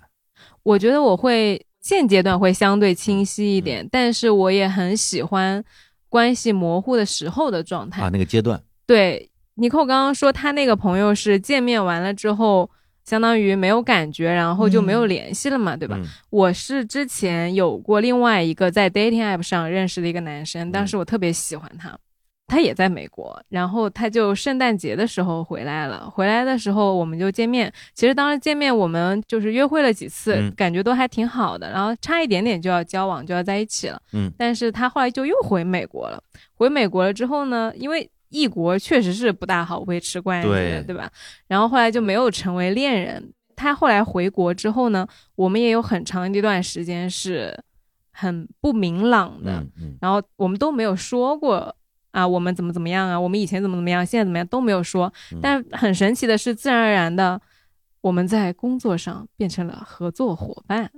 [0.63, 5.63] 我觉得我会现阶段会相对清晰一点，但是我也很喜欢
[6.09, 8.01] 关系模糊的时候的状态。
[8.01, 12.67] 啊，那个阶段，对，尼寇刚刚说他那个朋友是见面完了之后，
[13.05, 15.95] 相当于没有感觉，然后就没有联系了嘛，对吧？
[15.97, 21.97] 嗯我是之前有过另外一个在 dating app 上认识的一个男生，当嗯时我特别喜欢他。
[22.47, 26.07] 他也在美国，然后他就圣诞节的时候回来了。
[26.07, 33.99] 回来的时候我们就见面，其实当时见面我们就是约会了几次，嗯感觉都还挺好的，然后差一点点就要交往，就要在一起了。
[34.13, 36.21] 嗯，但是他后来就又回美国了。
[36.53, 41.09] 回美国了之后呢，因为异国确实是不大好维持关系的，对对吧？
[41.47, 43.31] 然后后来就没有成为恋人。
[43.55, 47.57] 他后来回国之后呢，我们也有很长一段时间是
[48.11, 51.73] 很不明朗的，嗯嗯然后我们都没有说过
[52.11, 55.11] 啊，我们怎么怎么样啊，我们以前怎么怎么样，现在怎么样都没有说。
[55.31, 57.39] 嗯但很神奇的是，自然而然的，
[58.01, 60.91] 我们在工作上变成了合作伙伴。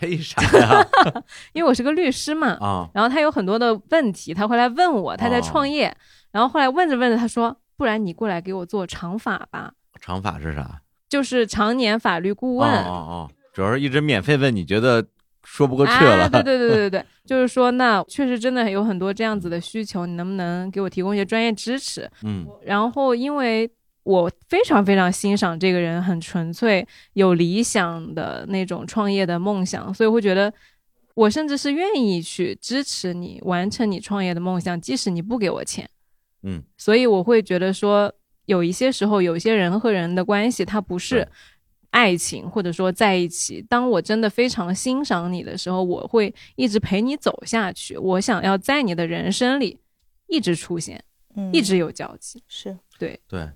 [0.00, 0.86] 为啥呀？
[1.54, 5.92] 因为我是个律师嘛，啊，然后他有很多的问题，他会来问我，他在哦创业，
[6.32, 10.80] 然后后来问着问着，他说：“不然你过来给我做长法吧，长法是啥？
[11.08, 12.68] 就是常年法律顾问。
[12.68, 15.04] 哦哦哦，主要是一直免费问，你觉得
[15.44, 16.24] 说不过去了？
[16.24, 22.10] 啊，对对对对 对，就是说，那确实真的有很多这样子的需求，你能不能给我提供一些专业支持？
[22.22, 23.70] 嗯然后，因为
[24.04, 30.52] 我非常非常欣赏这个人，很纯粹、有理想的那种创业的梦想，所以会觉得
[31.14, 35.88] 我甚至是愿意去支持你完成你创业的梦想，即使你不给我钱。
[36.42, 38.12] 嗯所以我会觉得说，
[38.46, 41.26] 有一些时候，有一些人和人的关系，它不是
[41.90, 43.60] 爱情，或者说在一起。
[43.68, 47.96] 当我真的非常欣赏你的时候，我会一直陪你走下去。
[47.96, 49.78] 我想要在你的人生里
[50.26, 51.04] 一直出现，
[51.36, 52.42] 嗯，一直有交集。
[52.48, 53.48] 是对对，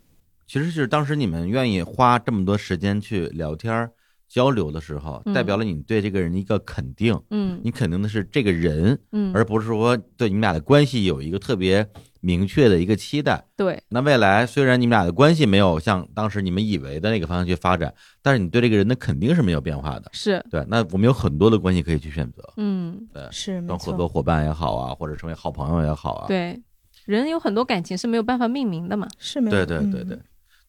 [0.46, 3.90] 其实就是当时你们愿意花这么多时间去聊天儿
[4.28, 7.18] 交流的时候，嗯代表了你对这个人的一个肯定。
[7.30, 11.88] 嗯你肯定的是这个人，嗯，而不是说对你们俩的关系有一个特别
[12.26, 13.44] 明确的一个期待。
[13.56, 20.10] 对那未来虽然你们俩的关系没有像当时你们以为的那个方向去发展，但是你对这个人的肯定是没有变化的。
[20.12, 26.26] 是对，那我们有很多的关系可以去选择，嗯对，是没当合，作伙伴也好啊，或者成为好朋友也好啊。
[26.26, 26.60] 对。
[27.04, 29.06] 人有很多感情是没有办法命名的嘛。
[29.18, 30.18] 是没有对对对嗯对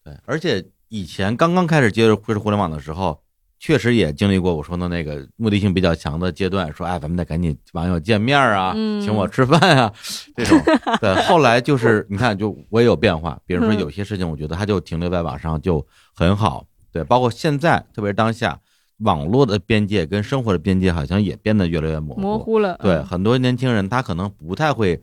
[0.03, 3.19] 对，而且以前刚刚开始接触接触互联网的时候，
[3.59, 9.91] 确实也经历过我说的那个目的性比较强的阶段，说哎，咱们得赶紧网友见面啊，嗯请我吃饭啊，
[10.35, 10.59] 这种。
[11.01, 15.85] 对，后来就是你看，就我也有变化，比如说嗯有些事情，我觉得它就停留在网上就
[16.15, 16.65] 很好。
[16.91, 18.59] 对，包括现在，特别是当下，
[18.99, 22.21] 网络的边界跟生活的边界好像也变得越来越模糊。
[22.21, 25.01] 模糊了，对，嗯很多年轻人他可能不太会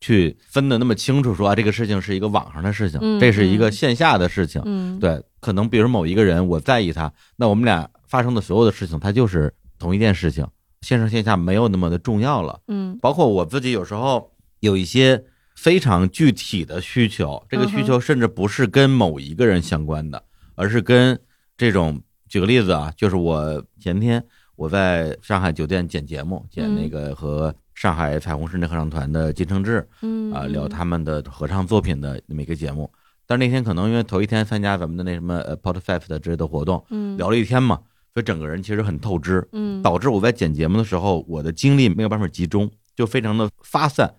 [0.00, 4.62] 去分得那么清楚，说啊，这个事情是一个网上的事情，嗯这是一个嗯线下的事情。
[4.64, 10.46] 嗯，对，可能比如某一个人，我在意他，那我们俩发生的所有的事情，它就是同一件事情，
[10.82, 12.60] 线上线下没有那么的重要了。
[12.68, 12.98] 嗯。
[13.00, 20.22] 包括我自己有时候有一些非常具体的需求，这个需求甚至不是跟某一个人相关的，
[20.54, 21.18] 而是跟
[21.56, 24.22] 这种，举个例子啊，就是我前天
[24.54, 30.32] 我在上海酒店剪节目，剪那嗯个和上海彩虹室内合唱团的金承志嗯。
[30.32, 32.90] 啊、聊他们的合唱作品的那么一个节目。
[33.26, 37.16] 但是那天可能因为头一天参加咱们的那什么呃 Podfest 的之类的活动，嗯。
[37.16, 37.80] 聊了一天嘛，
[38.16, 39.46] 所以整个人其实很透支。
[39.52, 44.14] 嗯导致我在剪节目的时候，我的精力没有办法集中，就非常的发散。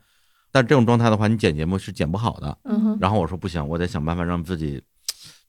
[0.51, 2.55] 但这种状态的话，你剪节目是剪不好的。
[2.65, 4.79] 嗯哼然后我说不行，我得想办法让自己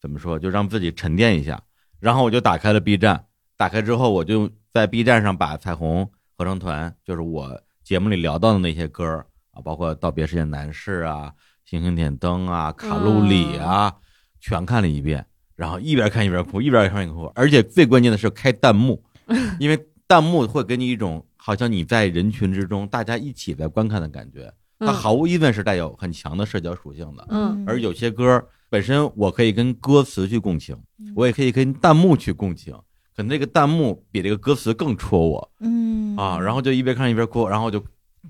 [0.01, 1.63] 怎么说，就让自己沉淀一下。
[2.01, 3.23] 然后我就打开了 B 站，
[3.59, 11.35] 打开之后我就在 B 站上把彩虹合唱团，就是我节目里聊到的那些歌啊，包括《道别时间男士》啊、
[11.71, 13.95] 《星星点灯》啊、《卡路里》啊，
[14.41, 15.27] 全看了一遍。
[15.59, 19.03] 然后一边看一边哭，一边看一边哭，而且最关键的是开弹幕，
[19.59, 24.53] 因为弹幕会给你一种好像你在人群之中，大家一起在观看的感觉。
[24.79, 27.27] 它嗯毫无疑问是带有很强的社交属性的。
[27.31, 28.41] 嗯而有些歌
[28.71, 30.77] 本身我可以跟歌词去共情，
[31.17, 32.73] 我也可以跟弹幕去共情，
[33.17, 37.85] 可能这个弹幕比这个歌词更戳我嗯啊，然后就一边看一边哭，然后就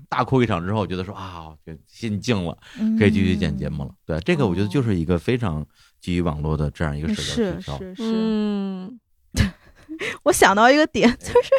[0.07, 2.57] 大哭一场之后，觉得说啊，就心静了，
[2.97, 3.91] 可以继续剪节目了。
[4.03, 5.63] 对，这个我觉得就是一个非常
[6.01, 7.77] 基于网络的这样一个社交是渠道。
[7.79, 8.99] 是是，嗯，
[10.23, 11.49] 我想到一个点，就是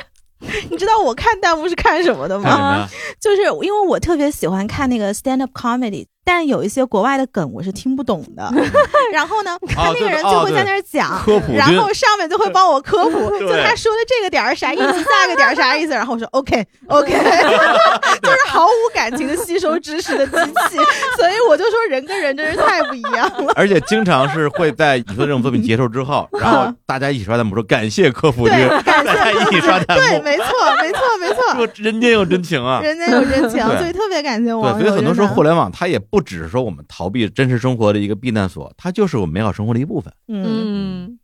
[0.71, 2.89] 你知道我看弹幕是看什么的吗？
[3.21, 8.49] 就是因为我特别喜欢看那个 stand up comedy，但有一些国外的梗我是听不懂的。
[9.13, 17.11] 然后呢，他那个人就会在那儿讲，科普然后上面就会帮我科普， 就他说的这个点儿啥意思，那个点儿啥意思，然后我说 OK OK，
[18.23, 20.37] 就是毫无感情的吸收知识的机
[20.71, 20.77] 器，
[21.19, 23.53] 所以我就说人跟人真是太不一样了。
[23.57, 30.47] 而且经常是会在你说这种作品结束之后，然后大家一起刷弹幕说感谢科普君，对，感大家谢一起刷弹幕对，没错，
[30.81, 32.81] 没错，没错，说人间有真情啊。
[32.81, 34.79] 人间有真情，对所以特别感谢对，网友。
[34.79, 40.13] 所以很多时候互联网它也不只是说我们逃避真实生活的一个避难所，它就是我们美好生活的一部分。
[40.29, 41.19] 嗯嗯，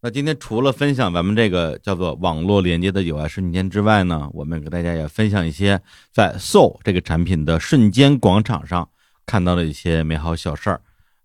[0.00, 5.80] 那今天除了分享咱们这个叫做网络连接的有爱瞬间之外呢，我们给大家也分享一些
[6.10, 8.88] 在 Soul 这个产品的瞬间广场上
[9.24, 10.80] 看到的一些美好小事儿。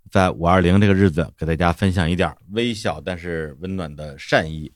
[0.09, 4.71] 在五二零这个日子，给大家分享一点微小但是温暖的善意。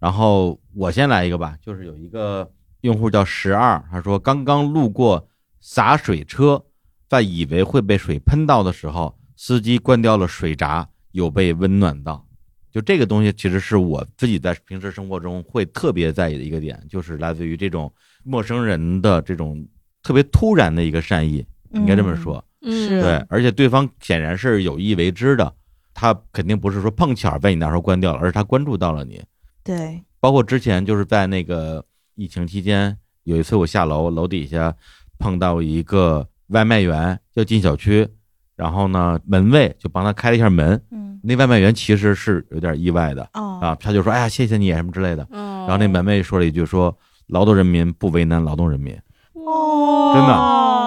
[0.00, 5.28] 然后我先来一个吧，就是有一个用户叫十二，他说刚刚路过
[5.60, 6.64] 洒水车，
[7.08, 12.26] 在以为会被水喷到的时候，司机关掉了水闸，有被温暖到。
[12.70, 17.90] 就这个东西，其实是我自己在平时生活中会特别在意的一个点，就是来自于这种
[18.22, 19.66] 陌生人的这种
[20.02, 22.36] 特别突然的一个善意，应该这么说。
[22.60, 25.54] 嗯是对，而且对方显然是有意为之的，
[25.94, 29.22] 他肯定不是说碰巧被你那时候关掉了，而是他关注到了你。
[29.62, 31.84] 对，包括之前就是在那个
[32.16, 34.74] 疫情期间，有一次我下楼，楼底下
[35.18, 38.08] 碰到一个外卖员要进小区，
[38.56, 41.20] 然后呢门卫就帮他开了一下门，嗯。
[41.22, 43.58] 那外卖员其实是有点意外的哦。
[43.60, 48.96] 啊，他就说哎呀谢谢你什么之类的，然然后那门卫说了一句说劳动人民不为难劳动人民，
[49.32, 50.32] 哦，真的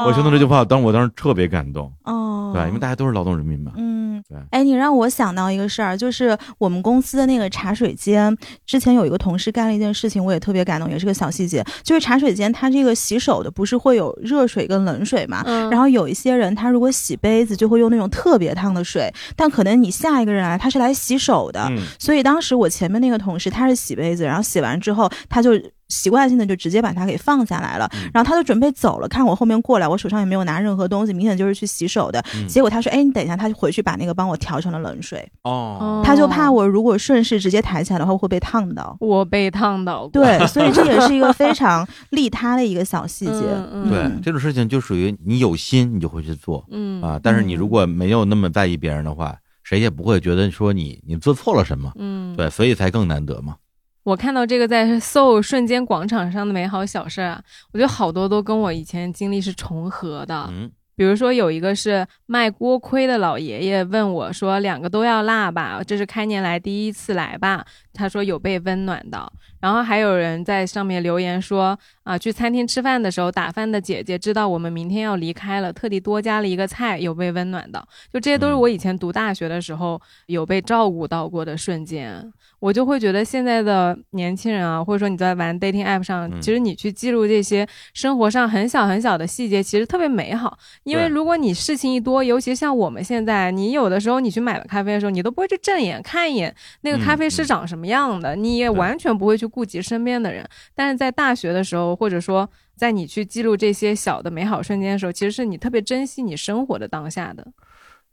[0.08, 25.52] 我听到这句话，当时我当时特别感动，哦，对，因为大家都是劳动人民嘛，嗯对，哎，你让我想到一个事儿，就是我们公司的那个茶水间，之前有一个同事干了一件事情，我也特别感动，也是个小细节，就是茶水间它这个洗手的不是会有热水跟冷水嘛，嗯，然后有一些人，他如果洗杯子就会用那种特别烫的水，但可能你下一个人来，他是来洗手的，嗯，所以当时我前面那个同事他是洗杯子，然后洗完之后他就
[25.90, 32.24] 习惯性的就直接把它给放下来了，嗯然后他就准备走了，看我后面过来，我手上也没有拿任何东西，明显就是去洗手的。
[32.36, 35.30] 嗯结果他说：“哎，你等一下，他就回去把那个帮我调成了冷水。
[35.44, 38.96] 哦，他就怕我如果顺势直接抬起来的话会被烫到。
[39.00, 43.32] 我被烫到过，对， 所以这也是一个非常利他的一个小细节。
[43.32, 53.56] 嗯嗯对嗯这种事情就属于你有心你就会去做嗯啊，但是你如果没有那么在意别人的话，谁也不会觉得说你你做错了什么，嗯，对，所以才更难得嘛。
[54.04, 57.42] 我看到这个在 Soul 瞬间广场上的美好小事啊，
[57.74, 60.48] 我觉得好多都跟我以前经历是重合的。
[60.52, 65.82] 嗯比如说有一个是卖锅盔的老爷爷问我说：“两个都要辣吧？
[65.82, 69.32] 这是开年来第一次来吧？”他说有被温暖到。
[69.60, 77.86] 然后还有人在上面留言说：“啊，去餐厅吃饭的时候，打饭的姐姐知道我们明天要离开了，特地多加了一个菜，有被温暖到。
[78.12, 82.32] 就这些都是嗯我以前读大学的时候有被照顾到过的瞬间。
[82.60, 90.58] 我就会觉得现在的年轻人啊，或者说你在玩 dating app 上，嗯其实你去记录这些生活上很小很小的细节，其实特别美好。
[90.84, 100.48] 因为如果你事情一多，尤其像我们现在，你有的时候你去买了咖啡的时候，你都不会去正眼看一眼那个咖啡师长什么样的，你也完全不会去顾及身边的人。
[100.76, 107.46] 但是在大学的时候，或者说在你去记录这些小的美好瞬间的时候，其实是你特别珍惜你生活的当下的。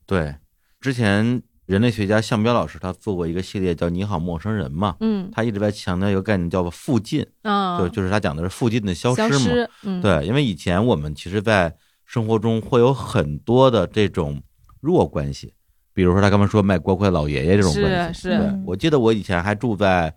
[0.07, 0.35] 对，
[0.81, 9.41] 之前人类学家向彪老师他做过一个系列叫《你好陌生人》嘛，嗯他一直在强调一个概念叫做附近，啊，就就是他讲的是附近的消消失嘛。
[9.41, 11.75] 失，嗯，对，因为以前我们其实，在
[12.05, 14.41] 生活中会有很多的这种
[14.81, 15.53] 弱关系，
[15.93, 18.29] 比如说他刚才说卖锅盔老爷爷这种关系。
[18.65, 20.15] 我记得我以前还住在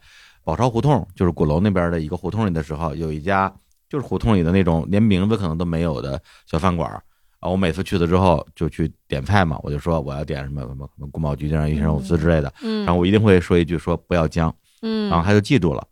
[0.49, 3.53] 宝钞胡同，就是鼓楼那边的一个胡同里的时候，有一家
[3.87, 7.03] 就是胡同里的那种连名字可能都没有的小饭馆儿。
[7.39, 15.87] 啊，我每次去了之后就去点菜嘛，我就说我要点什么什么什么宫保鸡丁、鱼香肉丝之类的，嗯，然后我一定会说一句说不要姜，嗯，然后他就记住了。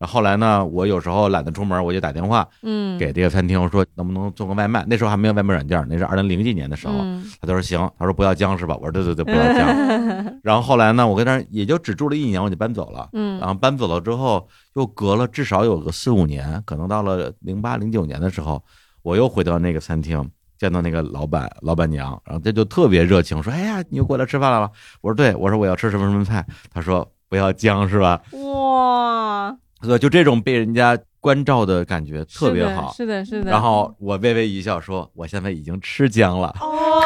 [0.00, 4.82] 然后后来呢，我有时候懒得出门，我就打电话嗯给这个餐厅说能不能做个外卖。
[4.88, 6.94] 那时候还没有外卖软件，那是二零零几年的时候。
[6.96, 8.74] 嗯他都说行，他说不要姜是吧？
[8.80, 9.68] 我说对对对，不要姜。
[10.42, 13.10] 然后后来呢，我跟那儿也就只住了一年，我就搬走了。
[13.12, 18.62] 嗯然后搬走了之后，又隔了至少有个四五年，可能到了零八零九年的时候，
[19.02, 20.26] 我又回到那个餐厅，
[20.56, 24.70] 见到那个老板老板娘，然后他就特别热情，说：“哎呀，你又过来吃饭了吗？”
[25.02, 32.92] 我说：“对。”我说：“我要吃什么什么菜。”他说：“不要姜是吧哇，？”所以就这种被人家关照的感觉特别好。
[32.92, 33.50] 是的，是的，是的。
[33.50, 36.54] 然后我微微一笑说：“我现在已经吃姜了。
[36.60, 37.02] 哦，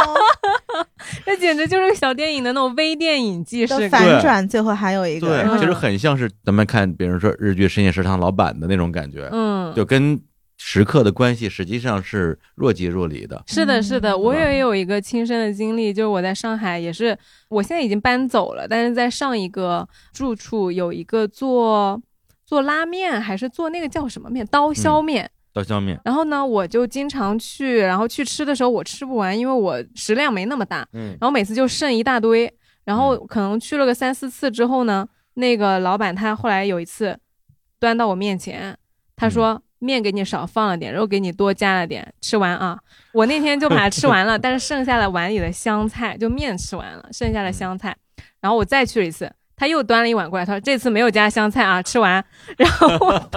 [1.24, 3.90] 这简直就是小电影的那种微电影既视感。
[3.90, 10.20] 反转，最后还有一个，对其实很像是咱们看，比如说日剧《深夜食堂》老板的那种感觉，嗯，就跟
[10.62, 13.42] 食客的关系实际上是若即若离的。
[13.46, 17.16] 是的，是的，我嗯也有一个亲身的经历，就是我在上海也是，
[17.48, 21.98] 我现在已经搬走了，但是在上一个住处有一个做
[22.44, 25.30] 做拉面，还是做那个叫什么面，刀削面。
[25.54, 32.52] 刀削面，然后呢，我就经常去，然后去吃的时候我吃不完，因为我食量没那么大，嗯然后每次就剩一大堆，
[32.84, 37.18] 然后可能去了个三四次之后呢，那个老板他后来有一次
[37.78, 38.76] 端到我面前，
[39.16, 39.62] 他说。
[39.80, 42.78] 面给你少放了点，肉给你多加了点，吃完啊！
[43.12, 47.96] 我那天就把它吃完了， 但是剩下了碗里的香菜，就面吃完了，剩下的香菜，
[48.40, 52.24] 然后我再去了一次，他又端了一碗过来，他说这次没有加香菜啊，吃完。
[52.56, 53.30] 然后我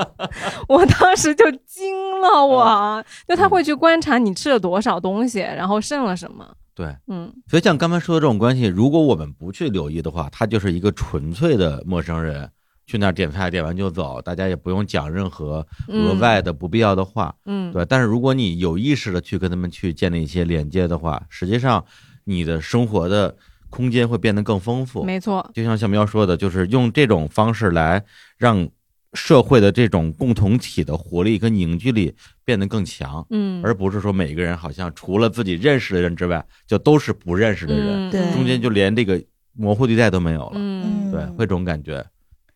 [0.68, 6.46] 我当时就惊了我，就他会去观察你吃了多少东西，然后剩了什么。
[6.76, 6.88] 对。
[7.08, 12.50] 嗯，所以像刚才说的这种关系，如果我们不去留意的话，他就是一个纯粹的陌生人，
[12.86, 17.86] 去那儿点菜，点完就走，大家也不用讲任何额外的不必要的话，嗯，对。
[17.86, 21.84] 但是如果你有意识的去跟他们去建立一些连接的话，实际上
[22.26, 23.36] 你的生活的
[23.70, 25.04] 空间会变得更丰富。
[25.04, 28.04] 没错，就像小喵说的，就是用这种方式来
[28.38, 28.68] 让
[29.14, 32.14] 社会的这种共同体的活力跟凝聚力
[32.44, 39.24] 变得更强，嗯，而不是说每个人好像除了自己认识的人之外，就都是不认识的人，嗯对中间就连这个
[39.54, 40.54] 模糊地带都没有了。
[40.56, 42.04] 嗯，对，会这种感觉。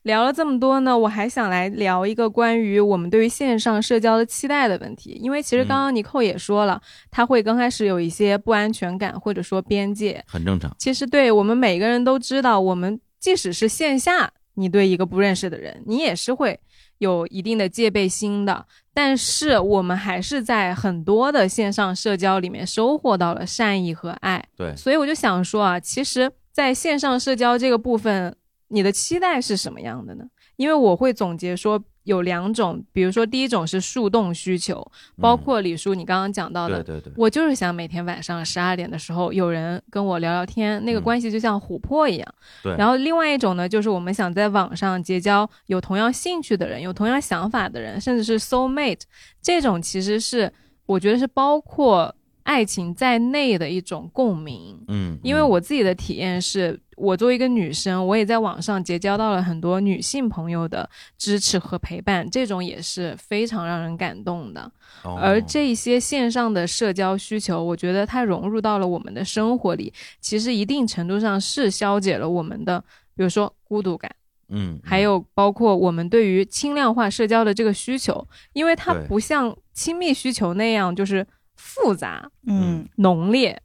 [0.07, 5.11] 聊了这么多呢，我还想来聊一个关于我们对于线上社交的期待的问题。
[5.21, 6.81] 因为其实刚刚尼寇也说了，
[7.11, 10.23] 他会刚开始有一些不安全感或者说边界。
[10.25, 10.75] 很正常。
[10.79, 16.59] 其实对我们每个人都知道，我们即使是线下，你对一个不认识的人，你也是会
[16.97, 18.65] 有一定的戒备心的。
[18.93, 24.43] 但是我们还是在很多的线上社交里面收获到了善意和爱。
[24.55, 28.35] 对，所以我就想说啊，其实在线上社交这个部分，
[28.69, 30.25] 你的期待是什么样的呢？
[30.55, 34.85] 因为我会总结说有两种，比如说第一种是树洞需求，
[35.21, 42.35] 包括李叔你刚刚讲到的，嗯对对对，我就是想每天晚上十二点的时候有人跟我聊聊天，那个嗯关系就像琥珀一样。
[42.63, 49.01] 对然后另外一种呢，就是我们想在网上结交有同样兴趣的人、有同样想法的人，甚至是 soul mate，
[49.41, 50.51] 这种其实是
[50.87, 52.13] 我觉得是包括
[52.47, 54.81] 爱情在内的一种共鸣。
[54.87, 64.71] 嗯，因为我自己的体验是，我作为一个女生，我也在网上结交到了很多女性朋友的支持和陪伴，这种也是非常让人感动的。
[65.03, 65.19] 哦。
[65.21, 69.91] 而这一些线上的社交需求，我觉得它融入到了我们的生活里，
[70.21, 72.79] 其实一定程度上是消解了我们的，
[73.13, 74.09] 比如说孤独感，
[74.47, 81.27] 嗯，还有包括我们对于轻量化社交的这个需求，因为它不像亲密需求那样就是
[81.57, 83.61] 复杂嗯浓烈。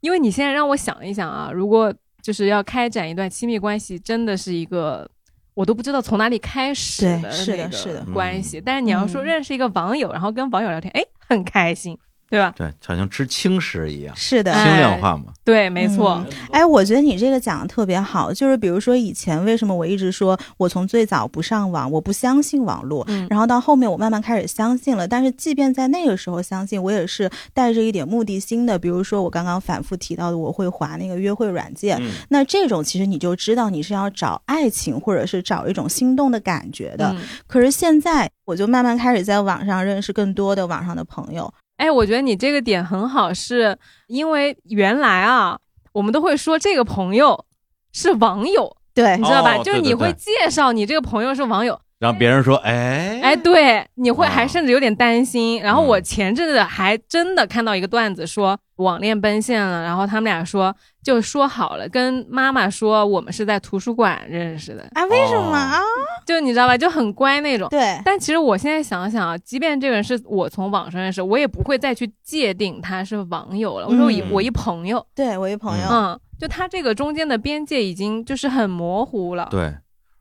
[0.00, 5.08] 因为你现在让我想一想啊，如果就是要开展一段亲密关系，真的是一个。
[5.54, 11.98] 我都不知道从哪里开始的那个是的是的关系，但是你要说嗯认识一个网友，然后跟网友聊天，哎，很开心，
[12.32, 12.50] 对吧？
[12.56, 15.24] 对，好像吃轻食一样，是的，轻哎量化嘛。
[15.44, 37.12] 对，没错，哎，我觉得你这个讲的特别好，就是比如说以前为什么我一直说我从最早不上网，我不相信网络，嗯然后到后面我慢慢开始相信了，但是即便在那个时候相信，我也是带着一点目的心的，比如说我刚刚反复提到的，我会划那个约会软件，嗯那这种其实你就知道你是要找爱情或者是找一种心动的感觉的。
[37.14, 41.52] 嗯可是现在我就慢慢开始在网上认识更多的网上的朋友，
[41.82, 43.76] 哎，我觉得你这个点很好，是
[44.06, 45.58] 因为原来啊，
[45.92, 47.44] 我们都会说这个朋友
[47.92, 49.56] 是网友，对你知道吧？
[49.56, 55.62] 哦就是你会介绍你这个朋友是网友，让别人说，哎哎，对，你会啊还甚至有点担心。
[55.62, 65.78] 然后嗯我前阵子还真的看到一个段子，说网恋奔现了，然后他们俩说就说好了，跟妈妈说我们是在图书馆认识的，啊，为什么啊？
[66.26, 67.68] 就你知道吧，就很乖那种。
[67.68, 73.86] 对，但其实我现在想想啊，即便这个人是我从网上认识，我也不会再去界定他是网友了。
[73.86, 79.46] 我说我一、嗯我一朋友，对我一朋友，嗯，就他这个中间的边界已经就是很模糊了。
[79.52, 79.72] 对，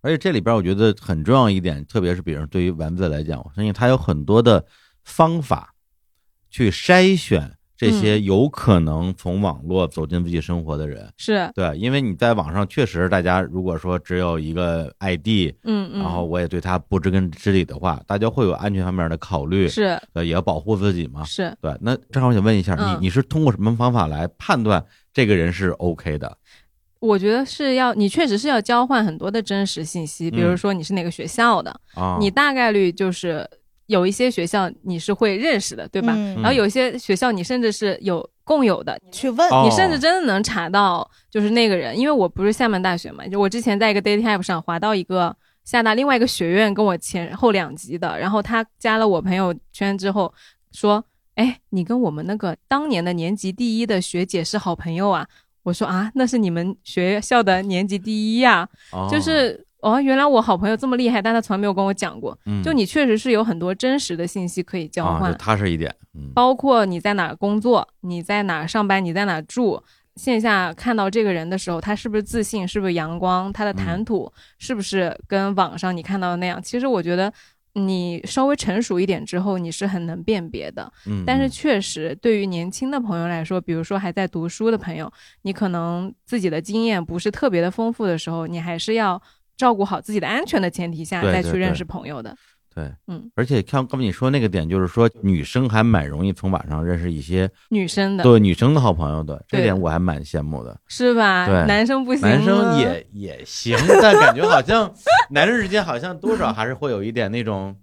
[0.01, 4.65] 而且这里边我觉得很重要一点，特别是比如对于丸子来讲，我相信他有很多的
[5.03, 5.73] 方法
[6.49, 11.11] 去筛选这些有可能从网络走进自己生活的人。
[11.17, 21.23] 是，对，因为你在网上确实，大家如果说只有一个 ID，嗯嗯，然后我也对他不知根知底的话，大家会有安全方面的考虑，是呃，也要保护自己嘛。
[21.23, 26.37] 是，对，那正好我想问一下，嗯你你是通过什么方法来判断这个人是 OK 的？
[27.01, 32.15] 我觉得是要你确实是要交换很多的真实信息，比如嗯说你是哪个学校的，啊？
[32.19, 33.43] 你大概率就是
[33.87, 36.13] 有一些学校你是会认识的，对吧？
[36.15, 45.35] 嗯然后有一些学校你甚至是有共有的，去问，哦你甚至真的能查到就是那个人，因为我不是厦门大学嘛，就我之前在一个 dating app 上划到一个
[45.65, 50.31] 厦大另外一个学院跟我前后两级的，然后他加了我朋友圈之后
[50.71, 55.27] 说，哎，你跟我们那个当年的年级第一的学姐是好朋友啊。
[55.63, 62.37] 我说啊，那是你们学校的年级第一呀、哦就是哦，原来我好朋友这么厉害，但他从来没有跟我讲过。
[62.45, 69.81] 嗯就你确实是有很多真实的信息可以交啊，换，就踏实一点，嗯包括你在哪儿工作，你在哪儿上班，你在哪儿住。
[70.17, 76.61] 线下看到这个人的时候，他是不是自信，是不是阳光，他的谈吐是不是跟网上你看到的那样？
[76.61, 77.31] 其实我觉得
[77.73, 80.91] 你稍微成熟一点之后，你是很能辨别的。
[81.05, 85.11] 嗯，但是嗯确实，对于年轻的朋友来说，比如说还在读书的朋友，
[85.43, 89.21] 你可能自己的经验不是特别的丰富的时候，你还是要
[89.55, 92.31] 照顾好自己的安全的前提下再去认识朋友的。
[92.31, 92.37] 对，
[93.07, 100.79] 嗯，而且像刚才你说那个点，就是说女生还蛮容易从网上认识一些女生的对女生的好朋友的，这点我还蛮羡慕的。
[100.87, 101.45] 是吧？
[101.47, 104.91] 对男生不行，男生也 也行，但感觉好像
[105.29, 107.75] 男生之间好像多少还是会有一点那种，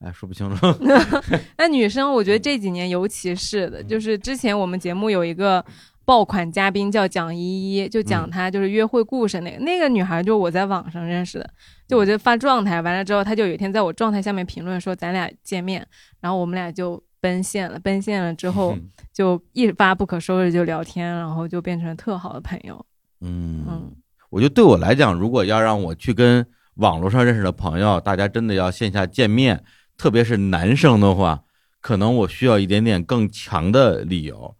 [0.00, 0.66] 哎，说不清楚。
[1.58, 5.64] 那女生，我觉得这几年尤其是的，就是之前我们节目有一个
[6.04, 11.50] 爆款嘉宾叫蒋依依，就讲她就是约会故事那个、那个女孩，就我在网上认识的，
[11.88, 15.86] 就我就发状态，完了之后，她就有一天在我状态下面评论说咱俩见面，
[16.20, 18.76] 然后我们俩就奔现了，奔现了之后
[19.12, 22.84] 就一发不可收拾就聊天，然后就变成特好的朋友。
[23.22, 23.92] 嗯嗯，
[24.28, 29.64] 我觉得对我来讲，如果要让我去跟网络上认识的朋友，大家真的要线下见面，
[29.96, 31.44] 特别是男生的话，
[31.80, 34.54] 可能我需要一点点更强的理由。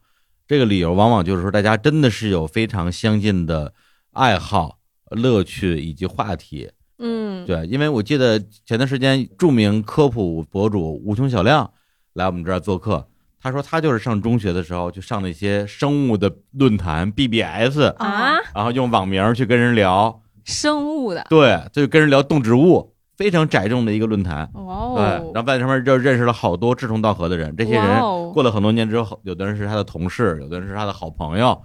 [0.47, 3.73] 这个理由往往就是说，大家真的是有非常相近的
[4.13, 4.79] 爱好、
[5.11, 6.71] 乐趣以及话题。
[6.99, 11.69] 嗯，对，因为我记得前段时间著名科普博主无穷小亮
[12.13, 13.09] 来我们这儿做客，
[13.41, 24.49] 他说他就是上中学的时候就上那些生物的论坛 BBS，啊，然后用网名去跟人聊，生物的，对，就跟人聊动植物，非常窄众的一个论坛。
[24.55, 27.55] 哇对，哦，然后在上面就认识了好多志同道合的人。
[27.57, 28.01] 这些人
[28.33, 31.61] 过了很多年之后，有的人是他的同事，有的人是他的好朋友。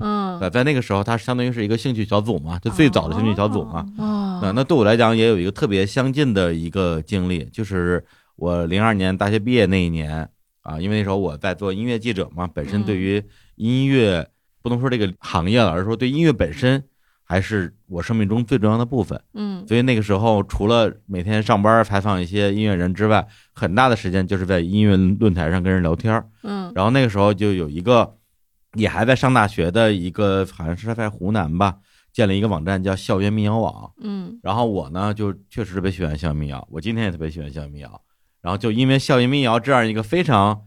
[0.51, 3.85] 在那个时候，他相当于是一个兴趣小组嘛，就最早的兴趣小组嘛。
[4.55, 8.03] 那对我来讲也有一个特别相近的一个经历，就是
[8.35, 10.29] 我零二年大学毕业那一年
[10.61, 13.23] 啊，因为那时候我在做音乐记者嘛，本身对于
[13.55, 14.27] 音乐、
[14.61, 16.83] 不能说这个行业了，而是说对音乐本身
[17.29, 19.21] 还是我生命中最重要的部分。
[19.35, 26.27] 嗯所以那个时候，除了每天上班采访一些音乐人之外，很大的时间就是在音乐论坛上跟人聊天儿。
[26.41, 28.17] 嗯然后那个时候就有一个
[28.73, 31.77] 也还在上大学的一个，好像是在湖南吧，
[32.11, 33.91] 建了一个网站叫校园民谣网。
[34.01, 38.01] 嗯然后我呢，就确实特别喜欢校园民谣，我今天也特别喜欢校园民谣。
[38.41, 40.61] 然后就因为校园民谣这样一个非常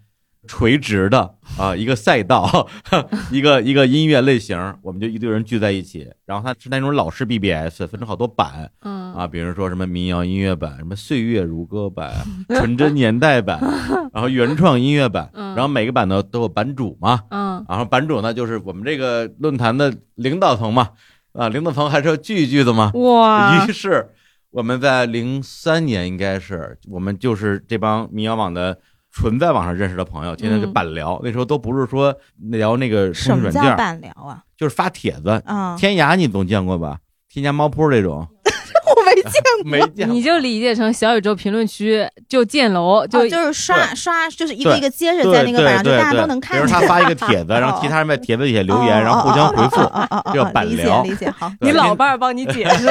[0.49, 2.69] 垂直的啊一个赛道，
[3.31, 6.11] 一个一个音乐类型，我们就一堆人聚在一起。
[6.27, 12.13] 然后它是那种老式 BBS，分成好多版嗯啊，比如说什么民谣音乐版、什么岁月如歌版、
[12.49, 13.61] 纯真年代版，
[14.13, 20.91] 然后原创音乐版，嗯然后每个版呢都有版主嘛，嗯然后版主呢就是我们这个论坛的领导层嘛，
[21.35, 22.91] 啊，领导层还是要聚一聚的嘛。
[22.95, 24.09] 哇于是
[24.51, 28.79] 我们在零三年应该是我们就是这帮民谣网的
[29.13, 31.21] 纯在网上认识的朋友，天天就嗯板聊。
[31.23, 34.43] 那时候都不是说聊那个什么软件，板聊啊？
[34.57, 35.43] 就是发帖子。
[35.45, 36.99] 啊，天涯你总见过吧？
[37.29, 38.27] 天涯猫扑这种
[38.95, 39.33] 我没见
[39.65, 40.23] 没见过你。
[40.23, 46.67] 就理解成小宇宙评论区就建楼，就过，就是刷刷，就是一个一个接着在那个板上，就对大家都能看见。
[46.67, 51.51] 比如他发一个帖子， 然后其他人在帖子底下留言，哦然后互相回复，叫板理解聊理解好。
[51.61, 52.89] 你老伴儿帮你解释。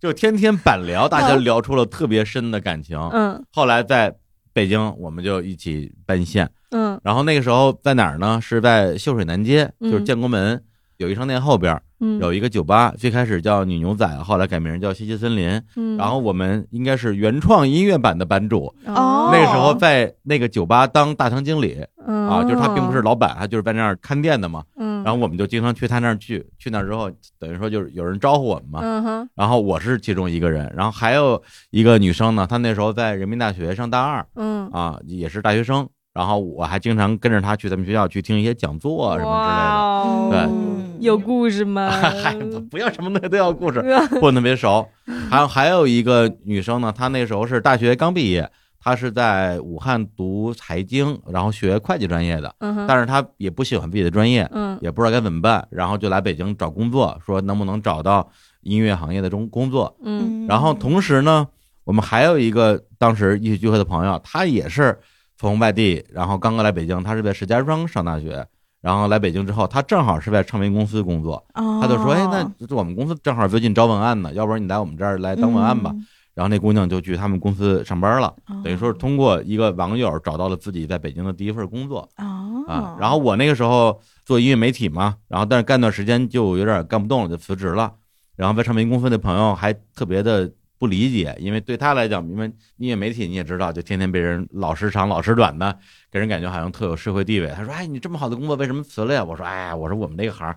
[0.00, 2.98] 就天天板聊，大家聊出了特别深的感情。
[3.12, 4.14] 嗯后来在
[4.58, 6.50] 北京，我们就一起奔现。
[6.70, 7.00] 嗯。
[7.04, 8.40] 然后那个时候在哪儿呢？
[8.42, 9.92] 是在秀水南街，嗯。
[9.92, 10.60] 就是建国门
[10.96, 15.62] 有一商店后边嗯，有一个酒吧，最开始叫女牛仔，后来改名叫西西森林。
[15.76, 19.30] 嗯，然后我们应该是原创音乐版的版主，哦。
[19.32, 21.84] 那个时候在那个酒吧当大堂经理。
[22.06, 24.62] 啊，啊就是他并不是老板，他就是在那儿看店的嘛。
[24.76, 28.80] 嗯，然后我们就经常去他那儿去，去那儿之后，等于说就是有人招呼我们嘛。
[28.82, 35.88] 嗯哼然后我是其中一个人，然后还有一个女生呢，她那时候在人民大学上大二嗯啊，也是大学生。
[36.12, 41.88] 然后我还经常跟着她去咱们学校去听一些讲座啊什么哇哦对嗯有故事吗？
[41.90, 42.60] 之类的。
[42.60, 43.80] 嗨，不要什么东西都要故事，
[44.20, 44.86] 混得特别熟。
[45.30, 48.50] 还有还有一个女生呢，她那时候是大学刚毕业，
[48.80, 54.78] 她是在武汉读财经，然后学会计专业的，嗯，但是他也不喜欢自己的专业，嗯。
[54.80, 58.30] 也不知道该怎么办，然后就来北京找工作，说能不能找到
[58.62, 59.94] 音乐行业的中工作。
[60.04, 60.46] 嗯。
[60.46, 61.46] 然后同时呢，
[61.84, 64.96] 我们还有一个当时一起聚会的朋友，他也是
[65.36, 68.46] 从外地，然后刚刚来北京，他是在石家庄上大学，
[68.80, 71.80] 然后来北京之后，他正好是在唱片公司工作，哦。
[71.82, 75.90] 他就说，哎，那我们公司正好最近招文案呢，要不然你来我们这儿来当文案吧。
[75.92, 76.06] 嗯
[76.38, 82.08] 然后那姑娘就去他们公司上班了，哦等于说是通过一个网友找到了自己在北京的第一份工作。
[82.16, 87.92] 哦啊，然后我那个时候做音乐媒体嘛，然后但是干段时间就有点干不动了，就辞职了。
[88.36, 95.76] 然后在唱片公司的朋友还特别的不理解，因为对他来讲，因为音乐媒体你也知道，就天天被人老时长老时短的，
[96.08, 97.48] 给人感觉好像特有社会地位。
[97.56, 100.54] 他说：“哎，你这么好的工作为什么辞了呀？”我说：“哎，我说我们这个行，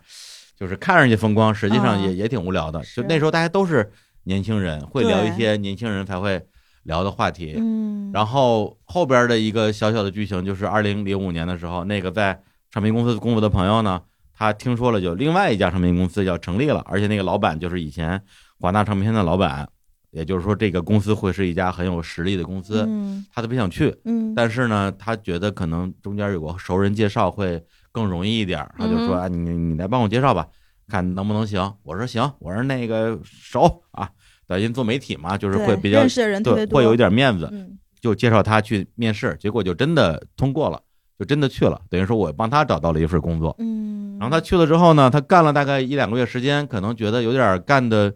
[0.55, 2.79] 就是看上去风光，实际上也、嗯也挺无聊的。
[2.95, 3.91] 就那时候大家都是
[4.23, 6.41] 年轻人，会聊一些年轻人才会
[6.83, 7.55] 聊的话题。
[7.57, 14.01] 嗯，然后后边的一个小小的剧情就是，二零零五年的时候，那个在唱片公司工作的朋友呢，
[14.33, 18.21] 他听说了有另外一家唱片公司要成立了，而且那个老板就是以前
[18.59, 19.67] 华纳唱片的老板，
[20.11, 23.25] 也就是说这个公司会是一家很有实力的公司，嗯。
[23.33, 30.47] 他特别想去，嗯，但是呢，他觉得可能中间有个熟人介绍会更容易一点儿，他就说嗯啊，你你来帮我介绍吧，
[30.91, 31.73] 看能不能行。
[31.83, 34.09] 我说行，我说那个熟啊，
[34.45, 40.81] 等于做媒体嘛，就是会比较认识的人特别多，对会有一点面子，嗯就介绍他去面试，结果就真的通过了，
[41.17, 41.79] 就真的去了。
[41.89, 43.55] 等于说我帮他找到了一份工作。
[43.59, 48.11] 嗯，然后他去了之后呢，他干了大概一两个月时间，可能觉得有点干的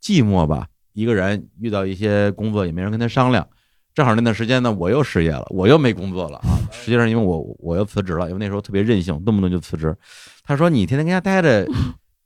[0.00, 3.48] 寂寞吧，一个人遇到一些工作也没人跟他商量。
[3.94, 6.58] 正好那段时间呢，我又失业了，我又没工作了啊。
[6.72, 9.96] 实际上，因为我我又辞职了，因为那时候特别任性，动不动就辞职。
[10.42, 11.66] 他说：“你天天跟家待着，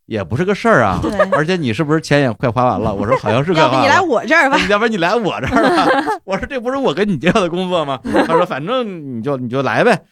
[0.09, 1.01] 也不是个事儿啊。
[1.31, 6.19] 而且你是不是钱也快花完了？”我说：“好像是快要不你来花完了。”我这儿吧， 要不然你来我这儿吧。
[6.25, 8.01] 我说这不是我给你介绍的工作吗？
[8.27, 10.03] 他说反正你就你就来呗。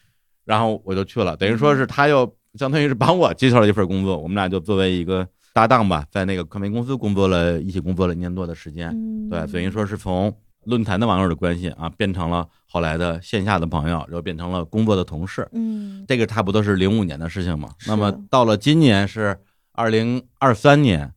[0.45, 8.91] 然后我就去了，等于说是他又相当于是帮我介绍了一份工作，我们俩就作为一个搭档吧，在那个传媒公司工作了一起工作了一年多的时间。
[8.91, 10.33] 嗯对，等于说是从
[10.67, 15.49] 论坛的网友的关系啊，变成了后来的线下的朋友，然后变成了工作的同事。
[15.53, 17.71] 嗯这个差不多是零五年的事情嘛。
[17.89, 19.37] 那么到了今年是
[19.77, 21.13] 二零二三年，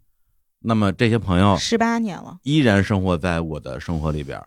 [0.60, 4.38] 那么这些朋友十八年了，依然生活在我的生活里边。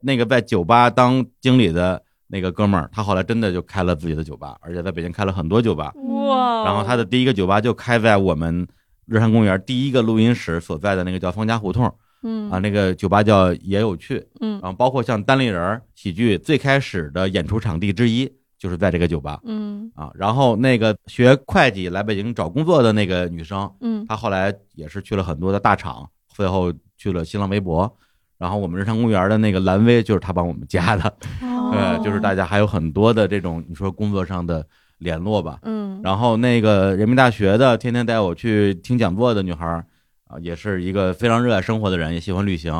[0.00, 5.92] 那个在酒吧当经理的那个哥们儿，他后来真的就开了自己的酒吧，而且在北京开了很多酒吧。
[5.94, 8.66] 哇，然后他的第一个酒吧就开在我们
[9.06, 11.94] 日坛公园第一个录音室所在的那个叫方家胡同
[12.24, 14.26] 嗯啊，那个酒吧叫也有趣。
[14.40, 18.28] 嗯然后包括像单立人喜剧最开始的演出场地之一
[18.60, 20.12] 就是在这个酒吧嗯啊。
[20.14, 27.90] 然后那个学会计来北京找工作的那个女生，嗯她后来也是去了很多的大厂，最后去了新浪微博。
[28.36, 31.08] 然后我们日常公园的那个蓝微就是她帮我们加的，
[31.42, 34.66] 哦呃，就是大家还有很多的这种你说工作上的
[34.98, 35.58] 联络吧。
[35.62, 39.84] 嗯然后那个人民大学的天天带我去听讲座的女孩儿
[40.26, 42.72] 啊，也是一个非常热爱生活的人，也喜欢旅行。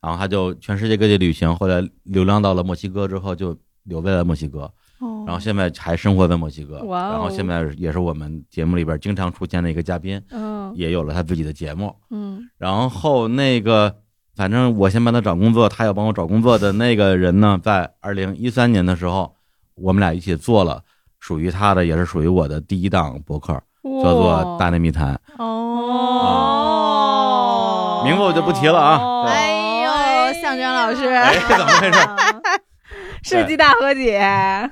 [0.00, 4.68] 然后她就全世界各地旅行，后来流浪到了墨西哥之后，就留在了墨西哥。
[5.04, 5.24] 哦。
[5.26, 6.82] 然后现在还生活在墨西哥。
[6.84, 7.10] 哇哦。
[7.12, 10.72] 然后现在也是我们节目里边经常出现的一个嘉宾，嗯。
[10.74, 11.94] 也有了他自己的节目。
[12.10, 12.40] 嗯。
[12.58, 13.94] 然后那个，
[14.34, 19.36] 反正我先帮他找工作，他要帮我找工作的那个人呢，在二零一三年的时候，
[19.76, 20.82] 我们俩一起做了
[21.20, 23.52] 属于他的，也是属于我的第一档博客，
[24.02, 25.14] 叫做《大内密谈》。
[25.42, 25.52] 哦，
[28.04, 29.24] 名字我就不提了啊。
[29.26, 29.90] 哎呦，
[30.40, 31.98] 向征老师，哎，怎么回事？
[33.24, 34.20] 世纪大和解，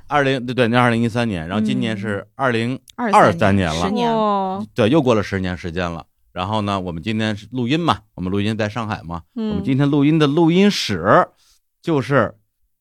[0.09, 6.05] 二零对对，那二零一三年，然后今年是二零二23年了十年，哦对，又过了十年时间了。
[6.32, 11.26] 然后呢，我们今天是录音嘛，我们录音在上海嘛，我们嗯今天录音的录音室
[11.82, 12.34] 就是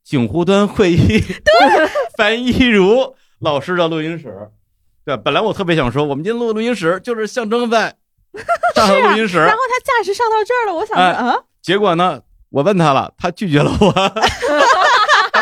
[0.04, 1.24] 景湖端会议
[2.18, 4.50] 樊一茹老师的录音室。
[5.06, 7.96] 对，本来我特别想说，我们今天录的录音室就是象征在
[8.76, 13.92] 上海录音室，然后他驾驶上到这儿了，我想啊，结果呢，我问他了，他拒绝了我。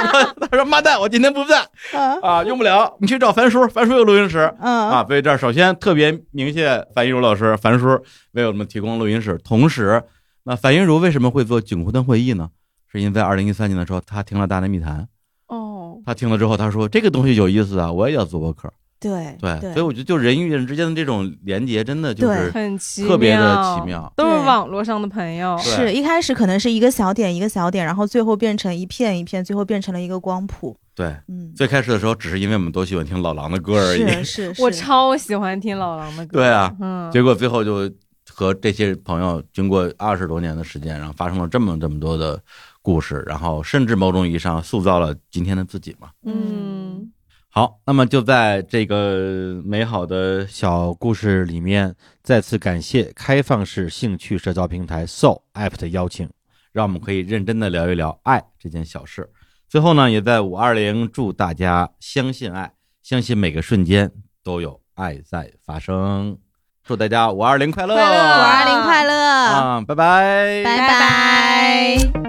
[0.07, 7.99] 他说：“他说妈蛋，我今天不在嗯啊，用不了，你去找樊叔，樊叔有录音室。”嗯啊，所以这儿首先特别鸣谢樊一茹老师、樊叔
[8.31, 9.37] 为我们提供录音室。
[9.43, 10.03] 同时，
[10.43, 12.49] 那樊一茹为什么会做景湖端会议呢？
[12.91, 15.07] 是因为在二零一三年的时候，他听了《大内密谈》，
[15.55, 18.71] 哦，他听了之后，他说这个东西有意思啊，我也要做播客。
[18.99, 24.13] 对对，所以我觉得就人与人之间的这种连接，真的就是很特别的妙奇，妙。
[24.15, 30.75] 都是网络上的朋友，是一开始可能是一个小点一个小点，然后最后变成一片一片，最后变成了一个光谱。
[30.93, 36.39] 对，嗯，最开始的时候只是因为我们都喜欢听老狼的歌而已，是 是是，我超喜欢听老狼的歌。
[36.39, 37.89] 对啊，嗯，结果最后就
[38.29, 42.37] 和这些朋友经过二十多年的时间，然后发生了这么这么多的
[42.81, 46.09] 故事，然后甚至某种意义上塑造了今天的自己嘛。
[46.25, 47.09] 嗯，
[47.51, 56.29] 好，那么就在这个美好的小故事里面，再次感谢开放式兴趣社交平台 Soul App 的邀请。
[56.71, 59.27] 让我们可以认真的聊一聊爱这件小事。
[59.67, 62.71] 最后呢，也在五二零祝大家相信爱，
[63.01, 64.11] 相信每个瞬间
[64.43, 66.37] 都有爱在发生。
[66.83, 67.95] 祝大家五二零快乐！
[67.95, 72.28] 五二零快乐，啊，拜拜，拜拜拜